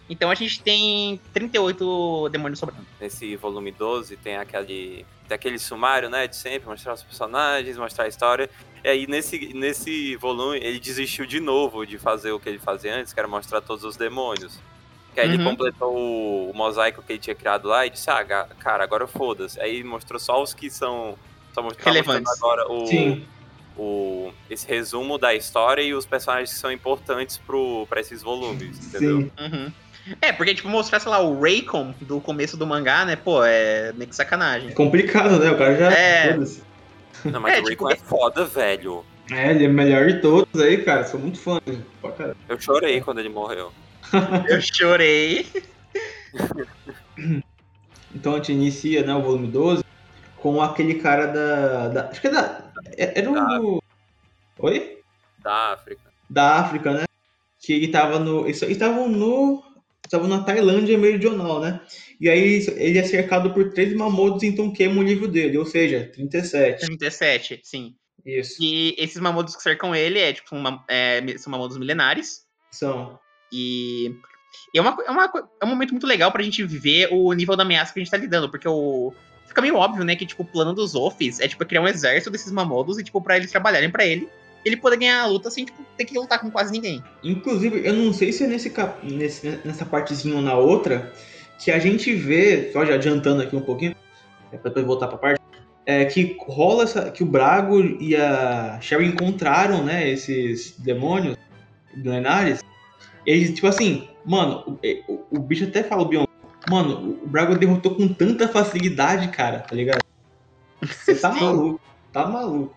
[0.09, 2.85] Então a gente tem 38 demônios sobrando.
[2.99, 8.05] Nesse volume 12 tem aquele, tem aquele sumário, né, de sempre, mostrar os personagens, mostrar
[8.05, 8.49] a história.
[8.83, 12.95] E aí nesse, nesse volume ele desistiu de novo de fazer o que ele fazia
[12.95, 14.59] antes, que era mostrar todos os demônios.
[15.13, 15.33] Que aí uhum.
[15.35, 18.25] ele completou o, o, mosaico que ele tinha criado lá e disse, ah,
[18.59, 19.59] cara, agora foda-se.
[19.61, 21.15] Aí mostrou só os que são.
[21.53, 23.23] Só mostrando agora o, Sim.
[23.77, 28.87] o, esse resumo da história e os personagens que são importantes pro, pra esses volumes,
[28.87, 29.21] entendeu?
[29.21, 29.31] Sim.
[29.39, 29.71] Uhum.
[30.21, 33.15] É, porque, tipo, mostrar, sei lá, o Raycon do começo do mangá, né?
[33.15, 34.69] Pô, é meio que sacanagem.
[34.69, 35.51] É complicado, né?
[35.51, 35.91] O cara já.
[35.91, 36.37] É.
[37.25, 37.91] Não, mas é, o Raycon tipo...
[37.91, 39.05] é foda, velho.
[39.31, 41.05] É, ele é o melhor de todos aí, cara.
[41.05, 41.83] Sou muito fã dele.
[42.49, 43.71] Eu chorei quando ele morreu.
[44.47, 45.47] Eu chorei.
[48.13, 49.83] então a gente inicia, né, o volume 12
[50.43, 51.87] com aquele cara da.
[51.87, 52.61] da acho que é da.
[52.97, 53.79] É, era um.
[54.59, 54.99] Oi?
[55.41, 56.01] Da África.
[56.29, 57.03] Da África, né?
[57.59, 58.45] Que ele tava no.
[58.45, 59.63] Eles estavam no
[60.05, 61.81] estava na Tailândia meridional, né?
[62.19, 66.09] E aí ele é cercado por três mamodos, então queima o livro dele, ou seja,
[66.13, 66.85] 37.
[66.85, 67.95] 37, sim.
[68.25, 68.57] Isso.
[68.61, 72.43] E esses mamodos que cercam ele é tipo uma, é, são mamodos milenares.
[72.71, 73.19] São.
[73.51, 74.15] E,
[74.73, 77.55] e é, uma, é, uma, é um momento muito legal pra gente ver o nível
[77.55, 79.13] da ameaça que a gente tá lidando, porque o.
[79.45, 82.31] Fica meio óbvio, né, que tipo, o plano dos Ofis é tipo criar um exército
[82.31, 84.27] desses mamodos e tipo, pra eles trabalharem para ele
[84.65, 87.03] ele poder ganhar a luta sem tipo, ter que lutar com quase ninguém.
[87.23, 89.05] Inclusive, eu não sei se é nesse, cap...
[89.05, 91.11] nesse nessa partezinha ou na outra
[91.59, 93.95] que a gente vê, só já adiantando aqui um pouquinho,
[94.51, 95.41] é pra depois voltar pra parte,
[95.85, 101.37] é que rola essa, que o Brago e a Sherry encontraram, né, esses demônios
[101.95, 102.61] milenares.
[103.25, 106.25] Eles, tipo assim, mano, o, o, o bicho até fala, Bion,
[106.69, 110.03] mano, o Brago derrotou com tanta facilidade, cara, tá ligado?
[110.81, 111.79] Você tá maluco,
[112.11, 112.75] tá maluco.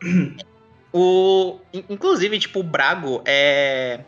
[0.92, 4.00] O, inclusive, tipo, o Brago é.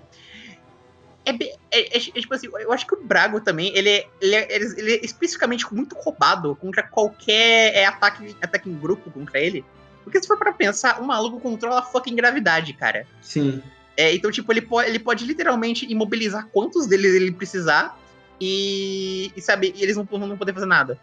[1.24, 4.34] É, é, é, é, tipo assim, eu acho que o Brago também, ele é, ele
[4.34, 9.64] é, ele é especificamente muito roubado contra qualquer é, ataque, ataque em grupo contra ele.
[10.02, 13.06] Porque se for para pensar, o maluco controla a fucking gravidade, cara.
[13.20, 13.62] Sim.
[13.96, 17.96] É, então, tipo, ele pode, ele pode literalmente imobilizar quantos deles ele precisar
[18.40, 20.98] e, e sabe, e eles não, não poder fazer nada.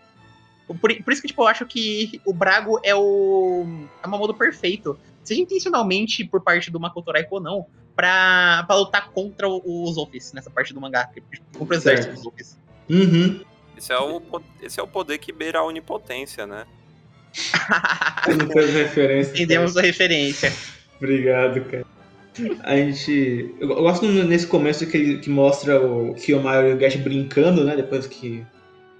[0.67, 3.65] Por, por, isso que, tipo, eu acho que o Brago é o.
[4.03, 4.99] É o modo perfeito
[5.29, 7.65] seja intencionalmente por parte do Makoto Raiko ou não,
[7.95, 11.09] pra, pra lutar contra os Office nessa parte do mangá,
[11.57, 12.57] contra o exército dos Office.
[12.89, 13.41] Uhum.
[13.77, 14.21] Esse é, o,
[14.61, 16.65] esse é o poder que beira a onipotência, né?
[19.29, 20.51] Entendemos a referência.
[20.97, 21.85] Obrigado, cara.
[22.63, 23.55] A gente.
[23.59, 27.75] Eu gosto nesse começo que, que mostra o Kiyomaru e o Gash brincando, né?
[27.75, 28.45] Depois que.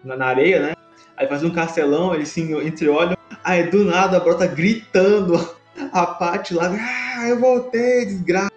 [0.03, 0.73] Na, na areia, né?
[1.17, 3.17] Aí faz um castelão, eles se entreolham.
[3.43, 5.58] Aí do nada brota gritando
[5.91, 6.71] a Paty lá.
[6.71, 8.49] Ah, eu voltei, desgraça.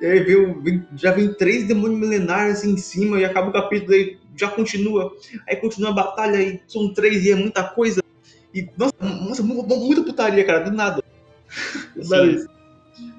[0.00, 3.92] E aí vem, já vem três demônios milenares assim em cima e acaba o capítulo
[3.92, 5.12] aí já continua.
[5.46, 8.02] Aí continua a batalha e são três e é muita coisa.
[8.54, 11.02] E, nossa, nossa muita putaria, cara, do nada.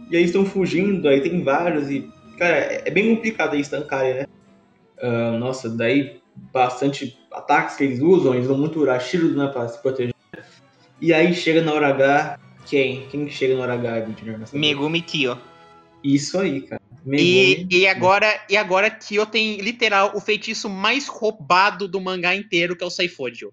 [0.09, 2.09] e aí estão fugindo, aí tem vários e.
[2.37, 4.25] Cara, é, é bem complicado aí estancarem, né?
[4.97, 6.21] Uh, nossa, daí
[6.51, 10.15] bastante ataques que eles usam, eles vão muito Urashiros, né, pra se proteger.
[10.99, 13.07] E aí chega na hora H, quem?
[13.07, 14.07] Quem chega na hora H,
[14.53, 15.37] Megumi Kyo.
[16.03, 16.81] Isso aí, cara.
[17.07, 22.75] E, e, agora, e agora Kyo tem literal o feitiço mais roubado do mangá inteiro,
[22.75, 23.51] que é o Saifodio.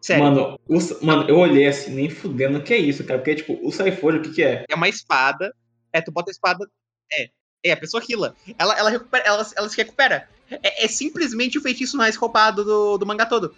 [0.00, 0.24] Sério.
[0.24, 3.18] Mano, o, mano, eu olhei assim, nem fudendo, o que é isso, cara?
[3.18, 4.64] Porque, tipo, o Saifodio, o que que é?
[4.68, 5.54] É uma espada.
[5.92, 6.66] É, tu bota a espada.
[7.12, 7.30] É.
[7.64, 8.34] É, a pessoa rila.
[8.56, 10.28] Ela, ela, recupera, ela, ela se recupera.
[10.50, 13.54] É, é simplesmente o feitiço mais roubado do, do mangá todo.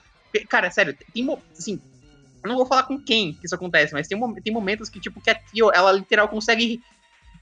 [0.48, 1.28] Cara, sério, tem.
[1.56, 1.80] Assim,
[2.48, 5.30] não vou falar com quem que isso acontece, mas tem, tem momentos que, tipo, que
[5.30, 6.82] a Tio, ela literal consegue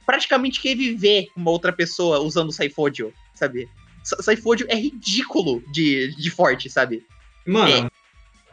[0.05, 3.69] praticamente reviver uma outra pessoa usando o Saifodio, sabe?
[4.03, 7.07] Saifodio é ridículo de, de forte, sabe?
[7.47, 7.87] Mano.
[7.87, 7.91] É.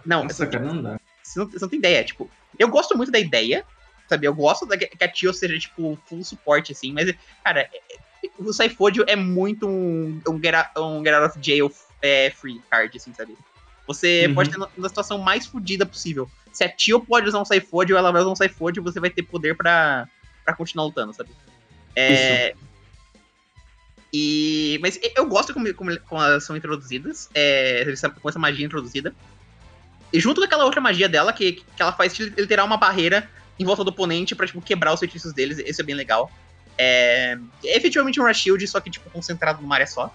[0.06, 1.00] Não, essa cara não dá.
[1.24, 2.30] Você não, você não tem ideia, tipo.
[2.60, 3.66] Eu gosto muito da ideia,
[4.08, 4.28] sabe?
[4.28, 8.30] Eu gosto da, que a Tio seja, tipo, full suporte, assim, mas, cara, é, é,
[8.38, 11.72] o Saifodio é muito um, um, get, out, um get out of jail
[12.02, 13.36] é, free card, assim, sabe?
[13.88, 14.36] Você uhum.
[14.36, 16.30] pode ter na situação mais fodida possível.
[16.52, 19.24] Se a Tio pode usar um Saifodio, ela vai usar um Saifodio, você vai ter
[19.24, 20.08] poder para
[20.58, 21.30] continuar lutando, sabe?
[21.96, 22.52] É...
[22.52, 22.58] Isso.
[24.14, 24.80] E...
[24.82, 27.86] Mas eu gosto como, como, como elas são introduzidas, é,
[28.22, 29.14] com essa magia introduzida.
[30.14, 33.30] E junto com aquela outra magia dela, que, que ela faz literal uma barreira
[33.60, 35.60] em volta do oponente pra, tipo, quebrar os feitiços deles.
[35.60, 36.32] Isso é bem legal.
[36.78, 40.14] É, é efetivamente um Rush Shield, só que, tipo, concentrado numa área só.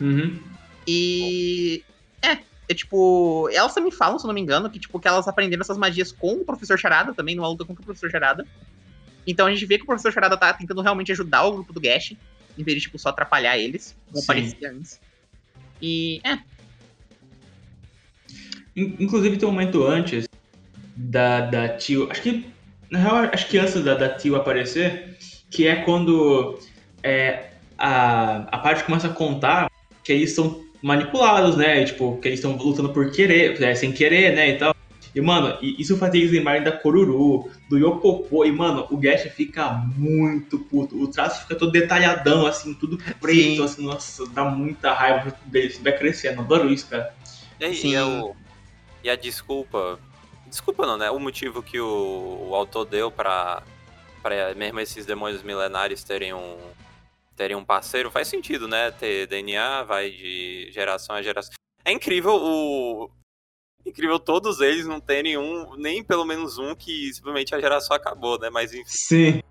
[0.00, 0.40] Uhum.
[0.86, 1.84] E...
[2.22, 2.38] É,
[2.72, 5.60] é tipo, elas também falam, se eu não me engano, que tipo que elas aprenderam
[5.60, 8.46] essas magias com o professor Charada também, numa luta com o professor Charada.
[9.26, 11.80] Então a gente vê que o professor Charada tá tentando realmente ajudar o grupo do
[11.80, 12.16] Gash,
[12.58, 14.26] em vez de tipo só atrapalhar eles, como Sim.
[14.26, 15.00] parecia antes.
[15.80, 16.38] E é.
[18.74, 20.28] Inclusive tem um momento antes
[20.96, 22.10] da, da Tio.
[22.10, 22.52] Acho que.
[22.90, 25.16] Na real, acho que antes da, da Tio aparecer,
[25.50, 26.58] que é quando
[27.02, 29.70] é, a, a parte começa a contar
[30.04, 31.84] que eles são manipulados, né?
[31.84, 34.50] Tipo, que eles estão lutando por querer, é, sem querer, né?
[34.50, 34.74] E tal.
[35.14, 38.44] E, mano, isso faz eles lembrarem da Koruru, do Yokopô.
[38.44, 41.00] E, mano, o Gash fica muito puto.
[41.00, 43.64] O traço fica todo detalhadão, assim, tudo preto, Sim.
[43.64, 45.74] assim, nossa, dá muita raiva dele.
[45.82, 47.14] Vai crescendo, adoro isso, cara.
[47.60, 48.34] E, aí, e, é o,
[49.04, 49.98] e a desculpa.
[50.46, 51.10] Desculpa não, né?
[51.10, 53.62] O motivo que o, o autor deu pra,
[54.22, 56.56] pra mesmo esses demônios milenares terem um,
[57.42, 58.92] terem um parceiro, faz sentido, né?
[58.92, 61.52] Ter DNA, vai de geração a geração.
[61.84, 63.10] É incrível o.
[63.84, 68.38] Incrível todos eles não terem um, nem pelo menos um que simplesmente a geração acabou,
[68.38, 68.48] né?
[68.48, 68.84] Mas enfim.
[68.86, 69.42] Sim.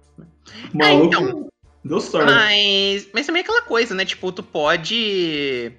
[0.73, 1.03] Maluco.
[1.03, 1.49] É, então,
[1.83, 2.31] Deu sorte.
[2.31, 4.05] Mas, mas também é aquela coisa, né?
[4.05, 5.73] Tipo, tu pode.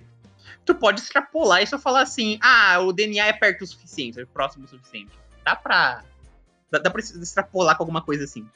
[0.67, 4.27] Tu pode extrapolar e só falar assim: ah, o DNA é perto o suficiente, é
[4.27, 5.13] próximo o suficiente.
[5.43, 6.05] Dá pra.
[6.71, 8.47] Dá, dá pra extrapolar com alguma coisa assim.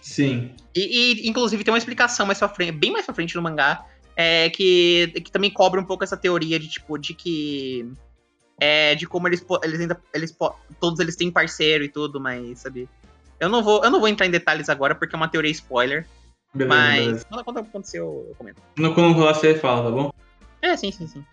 [0.00, 0.54] Sim.
[0.74, 3.84] E, e, inclusive, tem uma explicação mais pra frente, bem mais pra frente no mangá,
[4.14, 7.90] é, que, que também cobre um pouco essa teoria de, tipo, de que.
[8.58, 10.00] É, de como eles, eles ainda.
[10.14, 10.36] Eles,
[10.80, 12.88] todos eles têm parceiro e tudo, mas, sabe?
[13.38, 16.06] Eu não vou, eu não vou entrar em detalhes agora, porque é uma teoria spoiler.
[16.54, 17.26] Beleza, mas beleza.
[17.44, 18.62] quando, aconteceu, eu comento.
[18.78, 20.10] Não, quando rolar, você fala, tá bom?
[20.62, 21.24] É, sim, sim, sim.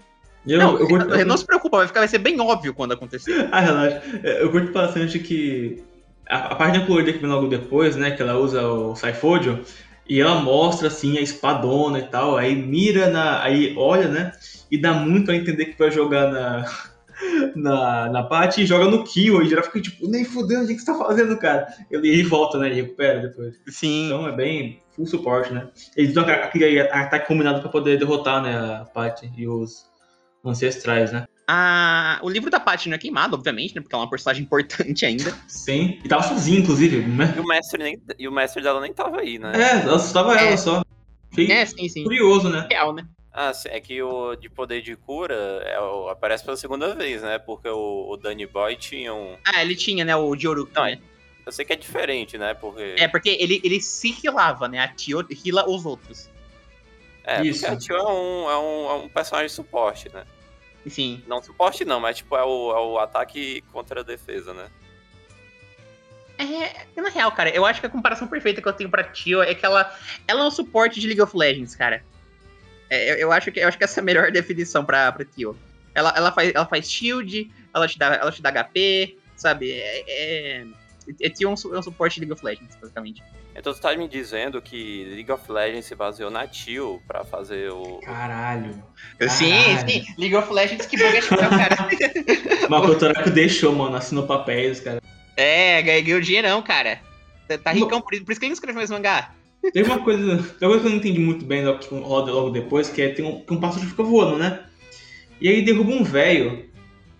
[0.45, 3.47] Eu, não, eu não se preocupa, vai, ficar, vai ser bem óbvio quando acontecer.
[3.51, 4.01] ah, relaxa.
[4.23, 5.81] Eu curto bastante que
[6.29, 9.63] a, a página colorida que vem logo depois, né, que ela usa o Saifodio,
[10.07, 13.41] e ela mostra assim a espadona e tal, aí mira na.
[13.41, 14.31] aí olha, né?
[14.69, 16.65] E dá muito a entender que vai jogar na.
[17.55, 20.77] na, na parte e joga no kill, e já fica tipo, nem fudendo, o que
[20.77, 21.67] você tá fazendo, cara?
[21.89, 22.69] Ele, ele volta, né?
[22.69, 23.55] E recupera depois.
[23.67, 24.07] Sim.
[24.07, 25.69] Então é bem full suporte, né?
[25.95, 29.85] Eles dão aquele ataque combinado pra poder derrotar, né, a parte e os
[30.43, 31.25] ancestrais, né?
[31.55, 32.19] A...
[32.23, 33.81] O livro da Paty não é queimado, obviamente, né?
[33.81, 35.31] Porque ela é uma personagem importante ainda.
[35.47, 35.99] Sim.
[36.03, 37.33] E tava sozinha, inclusive, né?
[37.37, 38.01] E o mestre, nem...
[38.17, 39.51] e o mestre dela nem tava aí, né?
[39.55, 40.47] É, ela só tava é.
[40.47, 40.83] ela só.
[41.29, 42.03] Fiquei é, sim, sim.
[42.03, 42.67] Curioso, né?
[42.69, 43.05] Real, né?
[43.31, 45.35] Ah, é que o de poder de cura
[45.65, 47.37] é, o, aparece pela segunda vez, né?
[47.37, 49.35] Porque o, o Danny Boy tinha um.
[49.45, 50.15] Ah, ele tinha, né?
[50.15, 50.69] O Dioru.
[50.73, 50.99] Não, né?
[51.45, 52.53] Eu sei que é diferente, né?
[52.53, 52.95] Porque...
[52.97, 54.79] É, porque ele, ele se rilava, né?
[54.79, 56.29] A Tio rila os outros.
[57.23, 57.61] É, Isso.
[57.61, 60.23] porque a Tio é um, é, um, é um personagem de suporte, né?
[60.87, 61.23] Sim.
[61.27, 64.69] Não suporte não, mas tipo, é o, é o ataque contra a defesa, né?
[66.37, 69.41] É, na real, cara, eu acho que a comparação perfeita que eu tenho pra Tio
[69.41, 69.95] é que ela,
[70.27, 72.03] ela é um suporte de League of Legends, cara.
[72.89, 75.23] É, eu, eu, acho que, eu acho que essa é a melhor definição pra, pra
[75.23, 75.57] Tio.
[75.95, 79.71] Ela, ela, faz, ela faz shield, ela te dá, ela te dá HP, sabe?
[79.71, 80.65] É, é,
[81.21, 83.23] é Tio é um, é um suporte de League of Legends, basicamente.
[83.55, 87.71] Então tu tá me dizendo que League of Legends se baseou na Tio pra fazer
[87.71, 87.99] o.
[88.03, 88.73] Caralho.
[89.29, 89.89] Sim, Caralho.
[89.89, 90.05] sim.
[90.17, 91.75] League of Legends que buga cara.
[92.69, 95.01] Mas o Toraco deixou, mano, assinou papéis, cara.
[95.37, 96.99] É, ganhou dinheirão, cara.
[97.63, 99.31] Tá, ricão, por isso, por isso que ele não escreve mais mangá.
[99.71, 102.89] Tem uma coisa, tem uma coisa que eu não entendi muito bem logo, logo depois,
[102.89, 104.65] que é tem um, tem um pássaro que fica voando, né?
[105.39, 106.69] E aí derruba um velho.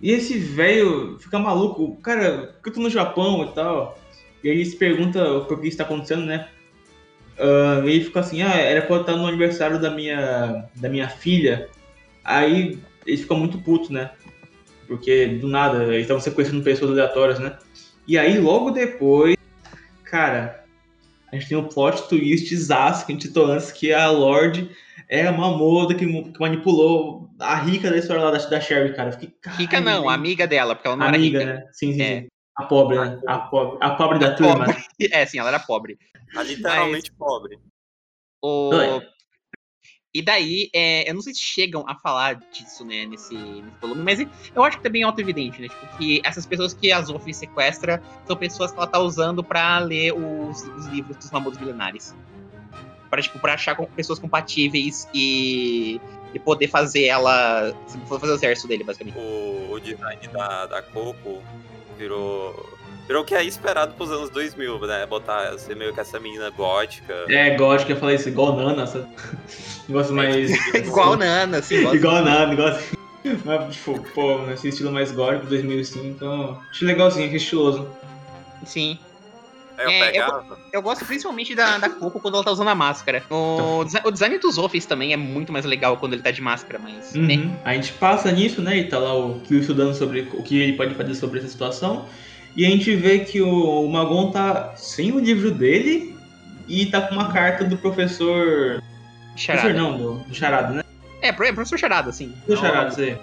[0.01, 1.95] E esse velho fica maluco.
[2.01, 3.97] Cara, que eu tô no Japão e tal.
[4.44, 6.48] E aí ele se pergunta por que isso tá acontecendo, né?
[7.38, 10.89] Uh, e ele fica assim, ah, era pra eu estar no aniversário da minha, da
[10.89, 11.70] minha filha.
[12.24, 14.12] Aí ele fica muito puto, né?
[14.88, 17.58] Porque do nada, eles estavam sequestrando pessoas aleatórias, né?
[18.08, 19.36] E aí logo depois,
[20.04, 20.64] cara,
[21.32, 24.70] a gente tem um plot twist zaço que a gente citou antes, que a Lorde
[25.10, 29.12] é uma moda que, que, manipulou a rica da história lá da, da Sherry, cara.
[29.12, 31.66] Fiquei, rica não, amiga dela, porque ela não amiga, era rica.
[31.66, 31.70] né?
[31.72, 32.22] Sim, sim, é.
[32.22, 32.28] sim.
[32.56, 33.20] A pobre, né?
[33.28, 34.66] A pobre, a pobre da turma.
[34.66, 34.84] Pobre.
[35.12, 35.97] É, sim, ela era pobre.
[36.36, 37.18] A literalmente Mas...
[37.18, 37.60] pobre.
[38.41, 39.01] O...
[40.16, 44.04] E daí, é, eu não sei se chegam a falar disso, né, nesse, nesse volume,
[44.04, 44.20] mas
[44.54, 45.68] eu acho que também é auto-evidente, né?
[45.68, 49.80] Tipo, que essas pessoas que a Zofi sequestra são pessoas que ela tá usando pra
[49.80, 52.16] ler os, os livros dos Mamudos Milenares.
[53.10, 55.99] Pra, tipo, pra achar pessoas compatíveis e,
[56.32, 57.74] e poder fazer ela.
[58.08, 59.18] fazer o exército dele, basicamente.
[59.18, 61.41] O, o design da, da Coco
[61.98, 62.74] virou
[63.06, 65.06] Virou o que é esperado pros anos 2000, né?
[65.06, 67.26] Botar, ser meio que essa menina gótica.
[67.28, 69.08] É, gótica, eu falei isso, igual Nana, sabe?
[69.89, 70.52] Negócio mais.
[70.74, 71.76] igual Nana, assim.
[71.94, 72.78] Igual Nana, negócio.
[72.78, 73.41] Assim.
[73.44, 76.62] Mas, tipo, pô, esse estilo mais gótico, 2005, então.
[76.72, 77.88] Acho legalzinho, acho estiloso.
[78.66, 78.98] Sim.
[79.78, 82.76] É, eu, é, eu, eu, gosto principalmente da, da Coco quando ela tá usando a
[82.76, 83.24] máscara.
[83.30, 86.80] O, o design dos Office também é muito mais legal quando ele tá de máscara,
[86.80, 87.15] mas.
[87.15, 87.26] Uhum.
[87.26, 87.59] Né?
[87.65, 88.78] A gente passa nisso, né?
[88.78, 92.05] E tá lá o Kyo estudando sobre o que ele pode fazer sobre essa situação.
[92.55, 96.15] E a gente vê que o, Magon tá sem o livro dele
[96.67, 98.82] e tá com uma carta do professor.
[99.36, 99.69] Charada.
[99.69, 100.84] Professor não, do, do Charada, né?
[101.21, 102.34] É, professor Charada, sim.
[102.47, 103.17] Do Charada, sei.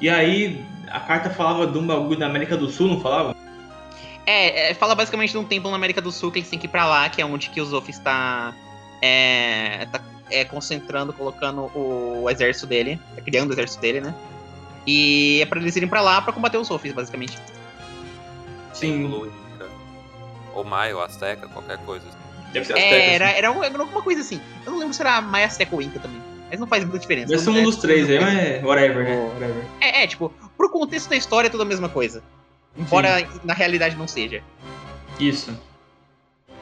[0.00, 3.34] E aí, a carta falava de um bagulho da América do Sul, não falava?
[4.26, 6.66] É, é, fala basicamente de um templo na América do Sul que eles têm que
[6.66, 8.54] ir pra lá, que é onde que o Zof está
[9.02, 10.00] é, tá
[10.30, 14.14] é, concentrando, colocando o, o exército dele, tá criando o exército dele, né?
[14.86, 17.38] E é pra eles irem pra lá pra combater os Zofis, basicamente.
[18.72, 19.04] Sim.
[19.04, 19.30] Inca,
[20.54, 22.04] ou Maia, ou Azteca, qualquer coisa.
[22.52, 22.94] Deve ser Azteca.
[22.94, 24.40] É, era, era, era alguma coisa assim.
[24.64, 26.20] Eu não lembro se era Maia, Azteca ou Inca também.
[26.50, 27.28] Mas não faz muita diferença.
[27.28, 29.30] Deve ser um dos três aí, mas whatever, né?
[29.34, 29.64] Whatever.
[29.80, 32.22] É, é, tipo, pro contexto da história é tudo a mesma coisa.
[32.76, 33.40] Embora Sim.
[33.44, 34.42] na realidade não seja.
[35.18, 35.58] Isso.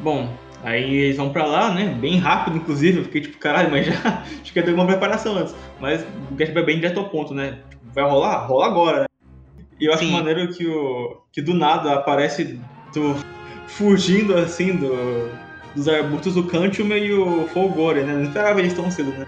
[0.00, 0.32] Bom,
[0.62, 1.96] aí eles vão pra lá, né?
[2.00, 2.98] Bem rápido, inclusive.
[2.98, 3.94] Eu fiquei tipo, caralho, mas já.
[4.40, 5.54] Acho que ia ter uma preparação antes.
[5.80, 7.58] Mas o Gash vai bem direto ao ponto, né?
[7.70, 8.46] Tipo, vai rolar?
[8.46, 9.06] Rola agora, né?
[9.80, 10.12] E eu acho Sim.
[10.12, 12.58] maneiro que, o, que do nada aparece
[12.92, 13.14] do,
[13.68, 15.30] fugindo assim do,
[15.74, 18.12] dos arbustos o Cantium e o Folgore, né?
[18.12, 19.26] Não esperava eles tão cedo, né?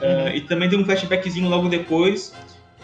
[0.00, 0.26] Uhum.
[0.26, 2.32] Uh, e também tem um flashbackzinho logo depois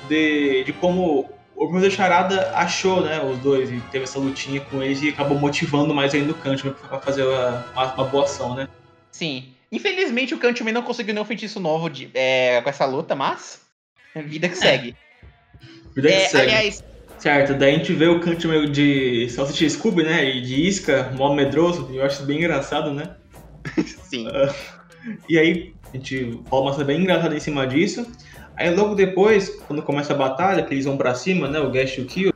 [0.08, 1.28] de, de como
[1.60, 5.38] o professor Charada achou, né, os dois, e teve essa lutinha com eles e acabou
[5.38, 8.66] motivando mais ainda o Cantium pra fazer uma, uma, boa ação, né?
[9.12, 9.52] Sim.
[9.70, 13.60] Infelizmente o Cantium não conseguiu nenhum feitiço novo de, é, com essa luta, mas
[14.16, 14.56] vida que é.
[14.56, 14.96] segue.
[15.94, 16.50] Vida que é, segue.
[16.50, 16.84] Aliás,
[17.18, 20.24] Certo, daí a gente vê o meio de salsicha Scooby, né?
[20.24, 23.16] E de isca, modo medroso, e eu acho isso bem engraçado, né?
[24.08, 24.26] Sim.
[24.28, 24.54] Uh,
[25.28, 28.10] e aí a gente rola uma cena bem engraçada em cima disso.
[28.60, 31.58] Aí logo depois, quando começa a batalha, que eles vão pra cima, né?
[31.58, 32.30] O Gash e o Kill,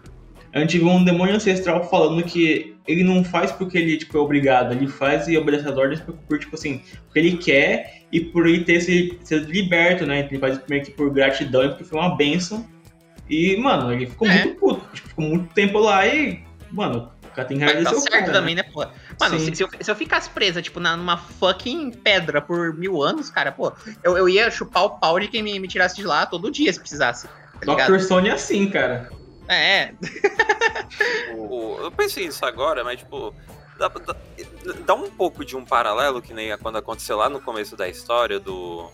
[0.55, 4.21] a gente vê um demônio ancestral falando que ele não faz porque ele tipo, é
[4.21, 8.47] obrigado, ele faz e obedece as ordens por, tipo assim, porque ele quer e por
[8.47, 10.27] ele ter sido liberto, né?
[10.31, 12.67] Ele faz meio que por gratidão e porque foi uma benção
[13.29, 14.45] e, mano, ele ficou é.
[14.45, 14.95] muito puto.
[14.95, 18.33] Tipo, ficou muito tempo lá e, mano, o cara tem que agradecer tá certo cara,
[18.33, 18.87] também, né, pô?
[19.21, 23.03] Mano, se, se, eu, se eu ficasse presa, tipo, na, numa fucking pedra por mil
[23.03, 26.05] anos, cara, pô, eu, eu ia chupar o pau de quem me, me tirasse de
[26.05, 27.29] lá todo dia se precisasse.
[27.65, 27.99] Tá Dr.
[27.99, 29.11] Stone é assim, cara.
[29.49, 29.95] É.
[31.31, 33.35] eu pensei isso agora, mas, tipo,
[33.79, 34.17] dá, dá,
[34.87, 38.41] dá, um pouco de um paralelo que nem quando aconteceu lá no começo da história
[38.41, 38.91] do,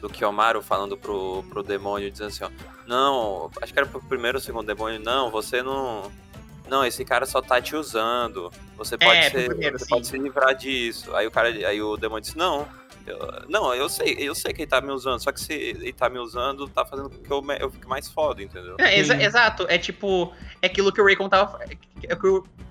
[0.00, 2.50] do Kiyomaru falando pro, pro demônio, dizendo assim, ó,
[2.86, 6.10] não, acho que era pro primeiro ou segundo demônio, não, você não.
[6.70, 8.50] Não, esse cara só tá te usando.
[8.76, 11.14] Você pode, é, ser, primeiro, você pode se livrar disso.
[11.14, 12.66] Aí o cara, aí o demônio disse, não,
[13.06, 13.18] eu,
[13.48, 16.08] não, eu sei, eu sei que ele tá me usando, só que se ele tá
[16.08, 18.76] me usando, tá fazendo com que eu, eu fique mais foda, entendeu?
[18.78, 21.58] É, exa exato, é tipo, é aquilo que o Raycon tava.
[21.64, 21.74] É,
[22.12, 22.16] é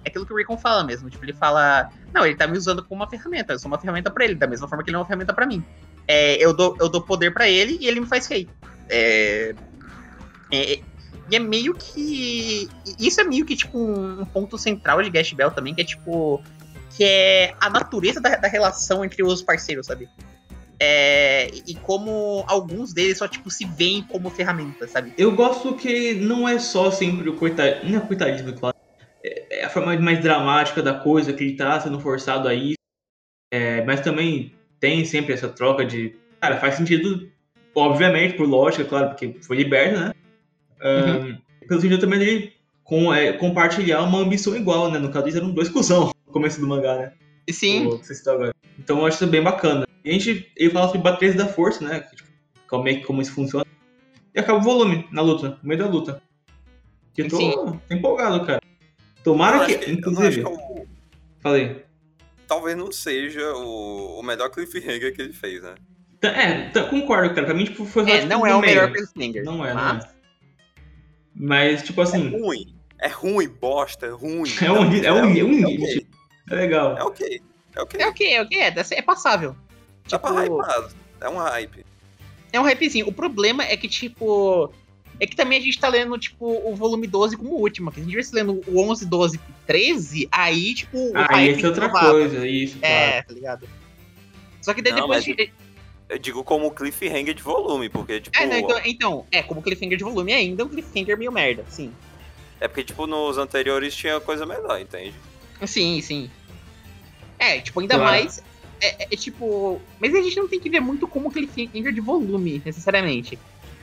[0.03, 1.09] é aquilo que o Rickon fala mesmo.
[1.09, 4.09] Tipo, ele fala, não, ele tá me usando como uma ferramenta, eu sou uma ferramenta
[4.09, 5.63] para ele, da mesma forma que ele é uma ferramenta para mim.
[6.07, 8.49] É, eu, dou, eu dou poder para ele e ele me faz rei.
[8.89, 9.53] É,
[10.51, 10.79] é,
[11.31, 12.67] e é meio que.
[12.99, 16.41] Isso é meio que, tipo, um ponto central de Gash Bell também, que é tipo.
[16.95, 20.09] Que é a natureza da, da relação entre os parceiros, sabe?
[20.81, 25.13] É, e como alguns deles só, tipo, se veem como ferramenta, sabe?
[25.17, 27.91] Eu gosto que não é só sempre o coitadinho.
[27.91, 28.75] Não é coitadismo, claro.
[29.23, 32.77] É, é a forma mais dramática da coisa, que ele tá sendo forçado a isso.
[33.53, 36.15] É, mas também tem sempre essa troca de.
[36.39, 37.29] Cara, faz sentido,
[37.75, 40.13] obviamente, por lógica, claro, porque foi liberto, né?
[40.81, 41.31] Uhum.
[41.31, 42.53] Um, pelo sentido também dele
[42.83, 44.97] com, é, compartilhar uma ambição igual, né?
[44.97, 47.13] No caso, eles eram dois cuzão no começo do mangá, né?
[47.51, 47.99] Sim.
[48.77, 49.87] Então eu acho isso bem bacana.
[50.03, 51.99] E a gente, ele fala sobre baterias da força, né?
[51.99, 52.29] Tipo,
[52.67, 53.65] como, é, como isso funciona.
[54.33, 56.21] E acaba o volume na luta, no meio da luta.
[57.13, 58.61] Que eu tô, tô empolgado, cara.
[59.23, 60.43] Tomara que, que, inclusive.
[60.43, 60.87] Que eu...
[61.39, 61.83] Falei.
[62.47, 65.75] Talvez não seja o, o melhor cliffhanger que ele fez, né?
[66.21, 67.45] É, concordo, cara.
[67.45, 69.43] Pra mim, tipo, foi É, não é o melhor cliffhanger.
[69.43, 69.93] Não é, mas...
[69.93, 70.18] não é.
[71.39, 72.27] Mas, tipo assim.
[72.27, 72.75] É ruim.
[72.99, 74.51] É ruim, bosta, é ruim.
[74.61, 76.07] É um, é um, é um, é, okay.
[76.51, 76.97] é legal.
[76.97, 77.41] É ok.
[77.73, 78.01] É ok.
[78.01, 78.59] É ok, é ok.
[78.59, 79.55] É, é passável.
[80.09, 80.89] Dá tipo, pra hypar.
[81.21, 81.85] É um hype.
[82.51, 83.07] É um hypezinho.
[83.07, 84.73] O problema é que, tipo.
[85.21, 87.91] É que também a gente tá lendo, tipo, o volume 12 como último.
[87.91, 91.11] Que a gente tivesse lendo o 11, 12 13, aí, tipo.
[91.15, 92.77] Ah, aí é outra coisa, isso.
[92.81, 93.27] É, claro.
[93.27, 93.69] tá ligado?
[94.61, 95.25] Só que daí Não, depois.
[95.25, 95.49] Mas...
[96.09, 98.35] Eu digo como cliffhanger de volume, porque, tipo.
[98.35, 101.93] É, não, então, então, é, como cliffhanger de volume ainda, um cliffhanger meio merda, sim.
[102.59, 105.13] É porque, tipo, nos anteriores tinha coisa melhor, entende?
[105.67, 106.29] Sim, sim.
[107.37, 108.11] É, tipo, ainda claro.
[108.11, 108.43] mais.
[108.81, 109.79] É, é, é, tipo.
[109.99, 113.37] Mas a gente não tem que ver muito como cliffhanger de volume, necessariamente.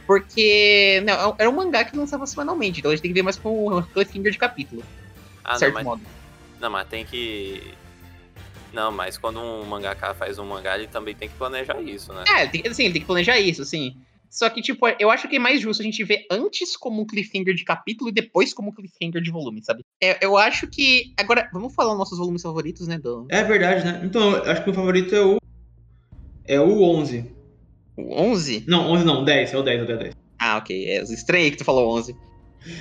[0.04, 1.00] Porque.
[1.06, 3.36] Não, é era um mangá que lançava semanalmente, então a gente tem que ver mais
[3.36, 4.82] como cliffhanger de capítulo.
[5.44, 6.02] Ah, certo não, mas, modo.
[6.60, 7.62] Não, mas tem que
[8.72, 12.24] não, mas quando um mangaka faz um mangá, ele também tem que planejar isso, né?
[12.28, 13.96] É, tem, sim, ele tem que planejar isso, sim.
[14.30, 17.06] Só que, tipo, eu acho que é mais justo a gente ver antes como um
[17.06, 19.82] cliffhanger de capítulo e depois como um cliffhanger de volume, sabe?
[19.98, 21.14] É, eu acho que.
[21.16, 23.26] Agora, vamos falar os nossos volumes favoritos, né, do...
[23.30, 24.02] É verdade, né?
[24.04, 25.38] Então, eu acho que o favorito é o.
[26.44, 27.32] É o 11.
[27.96, 28.64] O 11?
[28.68, 30.14] Não, 11 não, 10, é o 10, é o 10.
[30.38, 30.86] Ah, ok.
[30.86, 32.14] É estranho que tu falou 11.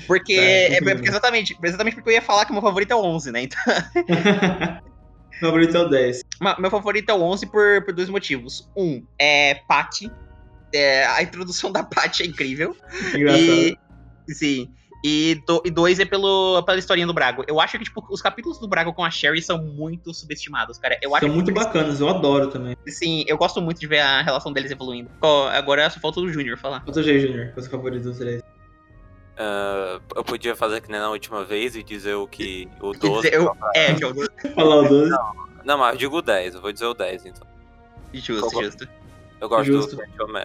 [0.07, 2.95] Porque, é, é, porque exatamente, exatamente porque eu ia falar que o meu favorito é
[2.95, 3.43] o 11, né?
[3.43, 3.59] Então.
[5.41, 6.21] Meu favorito é o 10.
[6.59, 8.69] Meu favorito é o 11 por, por dois motivos.
[8.75, 10.11] Um, é Patty.
[10.73, 12.75] É, a introdução da Patty é incrível.
[13.13, 13.41] Engraçado.
[13.41, 13.77] E,
[14.29, 14.69] sim.
[15.03, 17.43] E, do, e dois é pelo, pela historinha do Brago.
[17.47, 20.97] Eu acho que, tipo, os capítulos do Brago com a Sherry são muito subestimados, cara.
[20.99, 22.75] Eu são muito bacanas, eu adoro também.
[22.87, 25.11] Sim, eu gosto muito de ver a relação deles evoluindo.
[25.51, 26.83] Agora só falta o Junior falar.
[26.83, 28.41] Falta o G, Junior, é seu favorito dos três?
[29.35, 32.69] Uh, eu podia fazer que nem na última vez e dizer o que.
[32.79, 33.29] O 12.
[33.33, 34.13] Eu, é, que eu...
[34.55, 35.09] Falar o 12.
[35.09, 37.47] Não, não, mas eu digo o 10, eu vou dizer o 10 então.
[38.13, 38.87] Justo, eu, justo.
[39.41, 39.95] Eu gosto justo.
[39.97, 40.41] do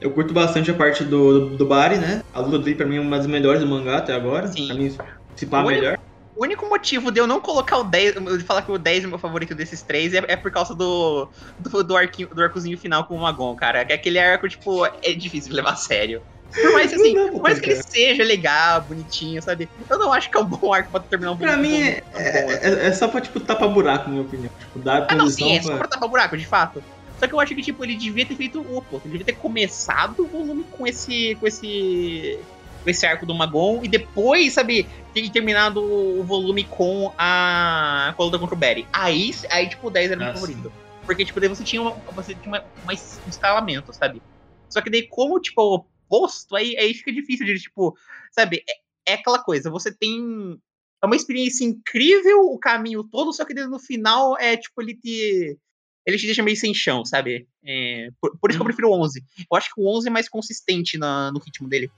[0.00, 2.22] Eu curto bastante a parte do, do, do Bari, né?
[2.32, 4.48] A luta dele pra mim é uma das melhores do mangá até agora.
[4.48, 4.68] Sim.
[4.68, 4.96] Pra mim,
[5.34, 5.98] se pá, melhor.
[6.34, 9.06] O único motivo de eu não colocar o 10, de falar que o 10 é
[9.06, 12.76] o meu favorito desses três, é, é por causa do, do, do, arquinho, do arcozinho
[12.78, 13.84] final com o Magon, cara.
[13.84, 16.22] Que aquele arco, tipo, é difícil de levar a sério.
[16.60, 19.68] Por mais assim, não, por mais que ele seja legal, bonitinho, sabe?
[19.88, 22.58] Eu não acho que é um bom arco pra terminar um Pra mim, é, é,
[22.62, 24.50] é, é, só pra, tipo, tapar buraco, na minha opinião.
[24.58, 26.82] Tipo, dar ah, não, sim, é só pra tapar buraco, de fato.
[27.18, 29.06] Só que eu acho que, tipo, ele devia ter feito o oposto.
[29.06, 31.34] Ele devia ter começado o volume com esse.
[31.36, 32.38] com esse.
[32.82, 38.14] com esse arco do Magon e depois, sabe, ter terminado o volume com a.
[38.16, 38.86] com a luta contra o Barry.
[38.92, 40.72] Aí, aí tipo, o 10 era meu favorito.
[41.04, 44.20] Porque, tipo, daí você tinha, uma, você tinha uma, uma, um escalamento, sabe?
[44.68, 47.96] Só que daí, como, tipo, oposto, aí, aí fica difícil de, tipo,
[48.30, 48.62] sabe?
[48.68, 50.58] É, é aquela coisa, você tem.
[51.02, 55.58] É uma experiência incrível o caminho todo, só que no final é tipo, ele te.
[56.04, 57.48] Ele te deixa meio sem chão, sabe?
[57.64, 58.66] É, por, por, isso que eu uhum.
[58.66, 59.24] prefiro o 11.
[59.50, 61.90] Eu acho que o 11 é mais consistente na, no ritmo dele.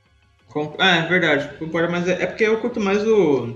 [0.79, 3.55] É, é verdade, concordo, mas é, é, porque eu curto mais o.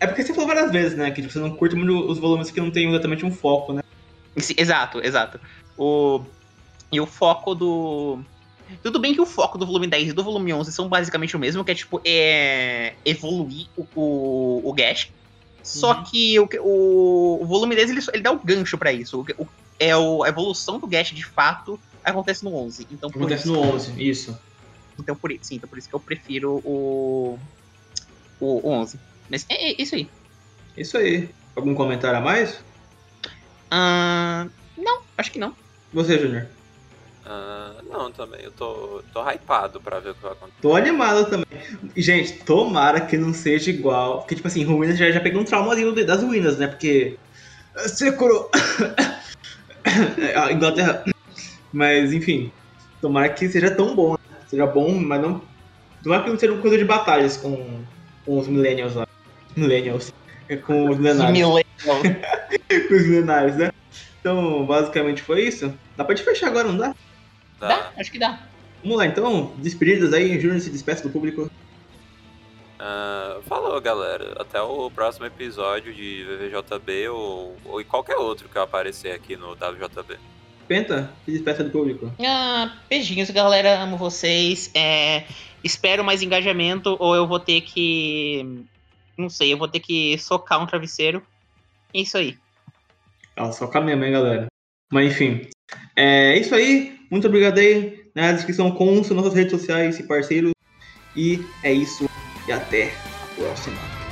[0.00, 1.10] É porque você falou várias vezes, né?
[1.12, 3.82] Que tipo, você não curte muito os volumes que não tem exatamente um foco, né?
[4.36, 5.40] Sim, exato, exato.
[5.78, 6.24] O...
[6.90, 8.18] E o foco do.
[8.82, 11.38] Tudo bem que o foco do volume 10 e do volume 11 são basicamente o
[11.38, 15.10] mesmo, que é, tipo, é evoluir o, o, o Gash.
[15.62, 16.04] Só uhum.
[16.04, 19.24] que o, o, o, volume 10 ele, ele dá o gancho para isso.
[19.38, 19.48] O,
[19.78, 22.86] é o, a evolução do Gash, de fato, acontece no 11.
[22.90, 24.38] Então, acontece no 11, isso.
[24.98, 27.38] Então por, sim, então por isso que eu prefiro o,
[28.38, 28.98] o, o 11.
[29.28, 30.08] Mas é, é, isso aí.
[30.76, 31.30] Isso aí.
[31.56, 32.56] Algum comentário a mais?
[33.72, 35.54] Uh, não, acho que não.
[35.92, 36.46] Você, Junior?
[37.26, 38.42] Uh, não, também.
[38.42, 40.60] Eu tô, tô hypado pra ver o que vai acontecer.
[40.60, 41.46] Tô animado também.
[41.96, 44.18] Gente, tomara que não seja igual.
[44.18, 46.66] Porque, tipo assim, Ruínas já, já pegou um traumazinho das ruínas, né?
[46.66, 47.16] Porque.
[47.86, 48.50] Sekiro!
[50.36, 51.04] a Inglaterra.
[51.72, 52.52] Mas, enfim.
[53.00, 54.12] Tomara que seja tão bom.
[54.12, 54.18] Né?
[54.48, 55.40] Seja bom, mas não.
[56.02, 57.82] Tomara que não seja uma coisa de batalhas com,
[58.26, 59.08] com os Millennials lá.
[59.56, 60.12] Millennials.
[60.66, 61.32] Com os Millennials.
[61.32, 61.64] Millennials.
[62.88, 63.72] com os Millennials, né?
[64.20, 65.72] Então, basicamente foi isso.
[65.96, 66.94] Dá pra te fechar agora, não dá?
[67.60, 68.38] Dá, dá acho que dá.
[68.82, 69.52] Vamos lá, então.
[69.56, 71.50] Despedidas aí, Júnior se despeça do público.
[72.74, 74.34] Uh, falou, galera.
[74.38, 80.18] Até o próximo episódio de VVJB ou, ou qualquer outro que aparecer aqui no WJB.
[80.68, 82.12] Penta, se despeça do público.
[82.22, 83.80] Ah, beijinhos, galera.
[83.80, 84.70] Amo vocês.
[84.74, 85.24] É,
[85.62, 88.64] espero mais engajamento ou eu vou ter que.
[89.16, 91.22] Não sei, eu vou ter que socar um travesseiro.
[91.92, 92.36] É isso aí.
[93.36, 94.46] Ah, socar mesmo, hein, galera.
[94.92, 95.48] Mas enfim.
[95.96, 96.98] É isso aí.
[97.10, 98.04] Muito obrigado aí.
[98.14, 100.52] Na descrição com nossas redes sociais e parceiros.
[101.16, 102.08] E é isso.
[102.46, 104.03] E até a próxima.